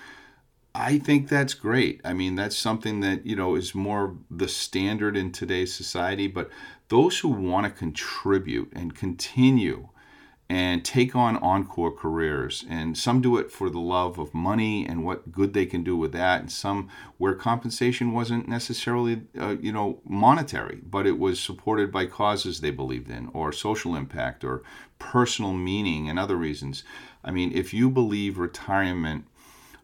I 0.76 0.98
think 0.98 1.30
that's 1.30 1.54
great. 1.54 2.02
I 2.04 2.14
mean, 2.14 2.36
that's 2.36 2.58
something 2.58 3.02
that, 3.02 3.26
you 3.26 3.36
know, 3.36 3.56
is 3.56 3.76
more 3.76 4.18
the 4.32 4.48
standard 4.48 5.16
in 5.16 5.32
today's 5.32 5.74
society. 5.74 6.28
But 6.28 6.50
those 6.90 7.20
who 7.20 7.30
want 7.30 7.66
to 7.66 7.72
contribute 7.72 8.74
and 8.76 8.96
continue 8.96 9.90
and 10.50 10.84
take 10.84 11.16
on 11.16 11.38
encore 11.38 11.92
careers. 11.92 12.66
And 12.70 12.98
some 12.98 13.22
do 13.22 13.38
it 13.38 13.52
for 13.52 13.70
the 13.70 13.80
love 13.80 14.20
of 14.20 14.34
money 14.34 14.86
and 14.86 15.04
what 15.04 15.32
good 15.32 15.54
they 15.54 15.66
can 15.66 15.84
do 15.84 15.96
with 15.96 16.12
that, 16.12 16.42
and 16.42 16.52
some 16.52 16.90
where 17.18 17.34
compensation 17.34 18.12
wasn't 18.12 18.48
necessarily, 18.48 19.22
uh, 19.40 19.56
you 19.62 19.72
know, 19.72 20.00
monetary, 20.06 20.82
but 20.84 21.08
it 21.08 21.18
was 21.18 21.40
supported 21.40 21.92
by 21.92 22.06
causes 22.06 22.60
they 22.60 22.72
believed 22.72 23.10
in, 23.10 23.30
or 23.34 23.52
social 23.52 23.96
impact, 23.96 24.44
or 24.44 24.64
personal 25.00 25.54
meaning, 25.54 26.10
and 26.10 26.20
other 26.20 26.36
reasons. 26.36 26.84
I 27.24 27.32
mean, 27.32 27.52
if 27.54 27.74
you 27.74 27.90
believe 27.90 28.38
retirement 28.38 29.26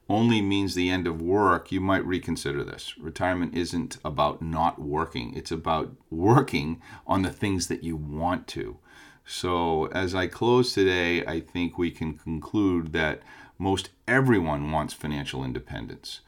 only 0.10 0.42
means 0.42 0.74
the 0.74 0.90
end 0.90 1.06
of 1.06 1.22
work, 1.22 1.72
you 1.72 1.80
might 1.80 2.06
reconsider 2.06 2.64
this. 2.64 2.98
Retirement 2.98 3.56
isn't 3.56 3.98
about 4.04 4.42
not 4.42 4.82
working, 4.82 5.36
it's 5.36 5.52
about 5.52 5.92
working 6.10 6.82
on 7.06 7.22
the 7.22 7.30
things 7.30 7.68
that 7.68 7.84
you 7.84 7.96
want 7.96 8.48
to. 8.48 8.80
So, 9.26 9.86
as 9.88 10.16
I 10.16 10.26
close 10.26 10.74
today, 10.74 11.24
I 11.24 11.40
think 11.40 11.78
we 11.78 11.92
can 11.92 12.18
conclude 12.18 12.94
that 12.94 13.22
most 13.60 13.92
everyone 14.08 14.72
wants 14.72 14.96
financial 14.96 15.46
independence. 15.46 16.22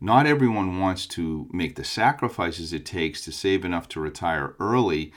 Not 0.00 0.26
everyone 0.26 0.80
wants 0.80 1.06
to 1.08 1.48
make 1.52 1.76
the 1.76 1.84
sacrifices 1.84 2.72
it 2.72 2.84
takes 2.84 3.24
to 3.24 3.32
save 3.32 3.64
enough 3.64 3.88
to 3.90 4.00
retire 4.00 4.56
early, 4.58 5.12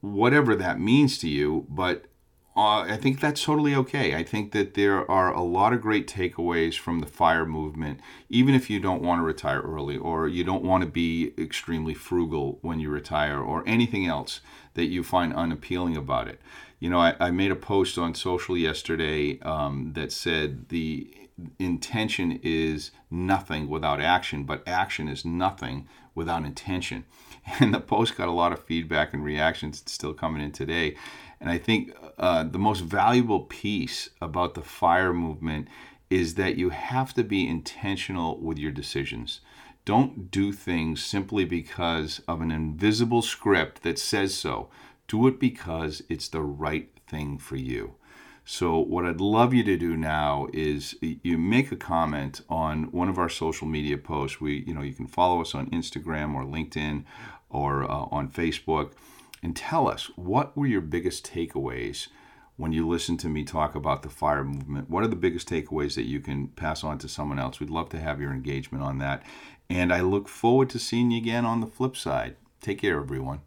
whatever 0.00 0.54
that 0.56 0.80
means 0.80 1.18
to 1.18 1.28
you, 1.28 1.66
but 1.68 2.06
uh, 2.56 2.82
I 2.82 2.96
think 2.96 3.20
that's 3.20 3.42
totally 3.42 3.74
okay. 3.74 4.14
I 4.14 4.22
think 4.22 4.52
that 4.52 4.74
there 4.74 5.10
are 5.10 5.32
a 5.32 5.42
lot 5.42 5.72
of 5.72 5.80
great 5.80 6.06
takeaways 6.06 6.78
from 6.78 7.00
the 7.00 7.06
fire 7.06 7.44
movement, 7.44 7.98
even 8.28 8.54
if 8.54 8.70
you 8.70 8.78
don't 8.78 9.02
want 9.02 9.18
to 9.18 9.24
retire 9.24 9.60
early 9.60 9.96
or 9.96 10.28
you 10.28 10.44
don't 10.44 10.62
want 10.62 10.84
to 10.84 10.88
be 10.88 11.32
extremely 11.36 11.94
frugal 11.94 12.58
when 12.62 12.78
you 12.78 12.90
retire 12.90 13.40
or 13.40 13.64
anything 13.66 14.06
else 14.06 14.40
that 14.74 14.86
you 14.86 15.02
find 15.02 15.34
unappealing 15.34 15.96
about 15.96 16.28
it. 16.28 16.40
You 16.78 16.90
know, 16.90 17.00
I, 17.00 17.16
I 17.18 17.30
made 17.32 17.50
a 17.50 17.56
post 17.56 17.98
on 17.98 18.14
social 18.14 18.56
yesterday 18.56 19.40
um, 19.40 19.92
that 19.94 20.12
said 20.12 20.68
the 20.68 21.12
intention 21.58 22.38
is 22.44 22.92
nothing 23.10 23.68
without 23.68 24.00
action, 24.00 24.44
but 24.44 24.62
action 24.66 25.08
is 25.08 25.24
nothing 25.24 25.88
without 26.14 26.44
intention. 26.44 27.04
And 27.60 27.74
the 27.74 27.80
post 27.80 28.16
got 28.16 28.28
a 28.28 28.32
lot 28.32 28.52
of 28.52 28.64
feedback 28.64 29.12
and 29.12 29.22
reactions. 29.22 29.82
It's 29.82 29.92
still 29.92 30.14
coming 30.14 30.40
in 30.40 30.50
today. 30.50 30.96
And 31.44 31.52
I 31.52 31.58
think 31.58 31.94
uh, 32.16 32.44
the 32.44 32.58
most 32.58 32.80
valuable 32.80 33.40
piece 33.40 34.08
about 34.18 34.54
the 34.54 34.62
fire 34.62 35.12
movement 35.12 35.68
is 36.08 36.36
that 36.36 36.56
you 36.56 36.70
have 36.70 37.12
to 37.12 37.22
be 37.22 37.46
intentional 37.46 38.40
with 38.40 38.56
your 38.56 38.72
decisions. 38.72 39.42
Don't 39.84 40.30
do 40.30 40.52
things 40.52 41.04
simply 41.04 41.44
because 41.44 42.22
of 42.26 42.40
an 42.40 42.50
invisible 42.50 43.20
script 43.20 43.82
that 43.82 43.98
says 43.98 44.34
so. 44.34 44.70
Do 45.06 45.26
it 45.26 45.38
because 45.38 46.02
it's 46.08 46.28
the 46.28 46.40
right 46.40 46.88
thing 47.06 47.36
for 47.36 47.56
you. 47.56 47.96
So, 48.46 48.78
what 48.78 49.04
I'd 49.04 49.20
love 49.20 49.52
you 49.52 49.64
to 49.64 49.76
do 49.76 49.98
now 49.98 50.48
is 50.54 50.96
you 51.02 51.36
make 51.36 51.70
a 51.70 51.76
comment 51.76 52.40
on 52.48 52.84
one 52.84 53.10
of 53.10 53.18
our 53.18 53.28
social 53.28 53.66
media 53.66 53.98
posts. 53.98 54.40
We, 54.40 54.64
you 54.66 54.72
know, 54.72 54.82
you 54.82 54.94
can 54.94 55.08
follow 55.08 55.42
us 55.42 55.54
on 55.54 55.68
Instagram 55.70 56.34
or 56.34 56.44
LinkedIn 56.44 57.04
or 57.50 57.84
uh, 57.84 58.06
on 58.10 58.30
Facebook 58.30 58.92
and 59.44 59.54
tell 59.54 59.86
us 59.88 60.10
what 60.16 60.56
were 60.56 60.66
your 60.66 60.80
biggest 60.80 61.30
takeaways 61.30 62.08
when 62.56 62.72
you 62.72 62.88
listen 62.88 63.18
to 63.18 63.28
me 63.28 63.44
talk 63.44 63.74
about 63.74 64.02
the 64.02 64.08
fire 64.08 64.42
movement. 64.42 64.88
What 64.88 65.04
are 65.04 65.08
the 65.08 65.16
biggest 65.16 65.48
takeaways 65.48 65.94
that 65.96 66.06
you 66.06 66.20
can 66.20 66.48
pass 66.48 66.82
on 66.82 66.98
to 66.98 67.08
someone 67.08 67.38
else? 67.38 67.60
We'd 67.60 67.68
love 67.68 67.90
to 67.90 68.00
have 68.00 68.20
your 68.20 68.32
engagement 68.32 68.82
on 68.82 68.98
that. 68.98 69.22
And 69.68 69.92
I 69.92 70.00
look 70.00 70.28
forward 70.28 70.70
to 70.70 70.78
seeing 70.78 71.10
you 71.10 71.18
again 71.18 71.44
on 71.44 71.60
the 71.60 71.66
flip 71.66 71.94
side. 71.94 72.36
Take 72.62 72.80
care, 72.80 72.98
everyone. 72.98 73.40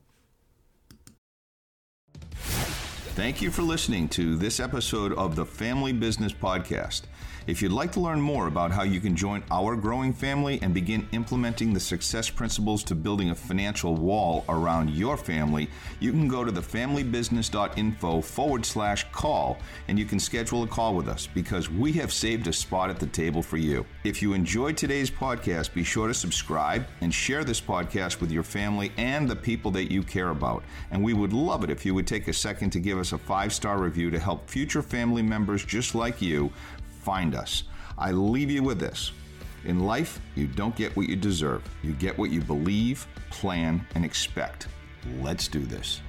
Thank 3.15 3.41
you 3.41 3.49
for 3.49 3.63
listening 3.63 4.07
to 4.09 4.35
this 4.35 4.59
episode 4.59 5.13
of 5.13 5.35
the 5.35 5.45
Family 5.45 5.93
Business 5.93 6.31
Podcast. 6.31 7.03
If 7.47 7.61
you'd 7.61 7.71
like 7.71 7.93
to 7.93 8.01
learn 8.01 8.19
more 8.19 8.47
about 8.47 8.71
how 8.71 8.83
you 8.83 8.99
can 8.99 9.15
join 9.15 9.41
our 9.49 9.77
growing 9.77 10.11
family 10.11 10.59
and 10.61 10.73
begin 10.73 11.07
implementing 11.13 11.73
the 11.73 11.79
success 11.79 12.29
principles 12.29 12.83
to 12.83 12.93
building 12.93 13.29
a 13.29 13.35
financial 13.35 13.95
wall 13.95 14.43
around 14.49 14.89
your 14.89 15.15
family, 15.15 15.69
you 16.01 16.11
can 16.11 16.27
go 16.27 16.43
to 16.43 16.51
thefamilybusiness.info 16.51 18.19
forward 18.19 18.65
slash 18.65 19.09
call 19.13 19.59
and 19.87 19.97
you 19.97 20.03
can 20.03 20.19
schedule 20.19 20.63
a 20.63 20.67
call 20.67 20.93
with 20.93 21.07
us 21.07 21.25
because 21.25 21.71
we 21.71 21.93
have 21.93 22.11
saved 22.11 22.47
a 22.47 22.53
spot 22.53 22.89
at 22.89 22.99
the 22.99 23.07
table 23.07 23.41
for 23.41 23.55
you. 23.55 23.85
If 24.03 24.21
you 24.21 24.33
enjoyed 24.33 24.75
today's 24.75 25.09
podcast, 25.09 25.73
be 25.73 25.85
sure 25.85 26.09
to 26.09 26.13
subscribe 26.13 26.85
and 26.99 27.13
share 27.13 27.45
this 27.45 27.61
podcast 27.61 28.19
with 28.19 28.29
your 28.29 28.43
family 28.43 28.91
and 28.97 29.25
the 29.25 29.37
people 29.37 29.71
that 29.71 29.89
you 29.89 30.03
care 30.03 30.31
about. 30.31 30.65
And 30.91 31.01
we 31.01 31.13
would 31.13 31.31
love 31.31 31.63
it 31.63 31.69
if 31.69 31.85
you 31.85 31.95
would 31.95 32.07
take 32.07 32.27
a 32.27 32.33
second 32.33 32.71
to 32.71 32.81
give 32.81 32.99
us 32.99 33.13
a 33.13 33.17
five 33.17 33.53
star 33.53 33.79
review 33.79 34.11
to 34.11 34.19
help 34.19 34.49
future 34.49 34.81
family 34.81 35.21
members 35.21 35.63
just 35.63 35.95
like 35.95 36.21
you 36.21 36.51
find 37.07 37.35
us. 37.35 37.63
I 37.97 38.11
leave 38.11 38.51
you 38.51 38.63
with 38.63 38.79
this. 38.81 39.13
In 39.63 39.79
life, 39.79 40.19
you 40.35 40.45
don't 40.45 40.75
get 40.75 40.93
what 40.97 41.07
you 41.07 41.15
deserve. 41.15 41.63
You 41.81 41.93
get 41.93 42.17
what 42.17 42.31
you 42.31 42.41
believe, 42.41 43.07
plan, 43.29 43.87
and 43.95 44.03
expect. 44.03 44.67
Let's 45.21 45.47
do 45.47 45.61
this. 45.65 46.01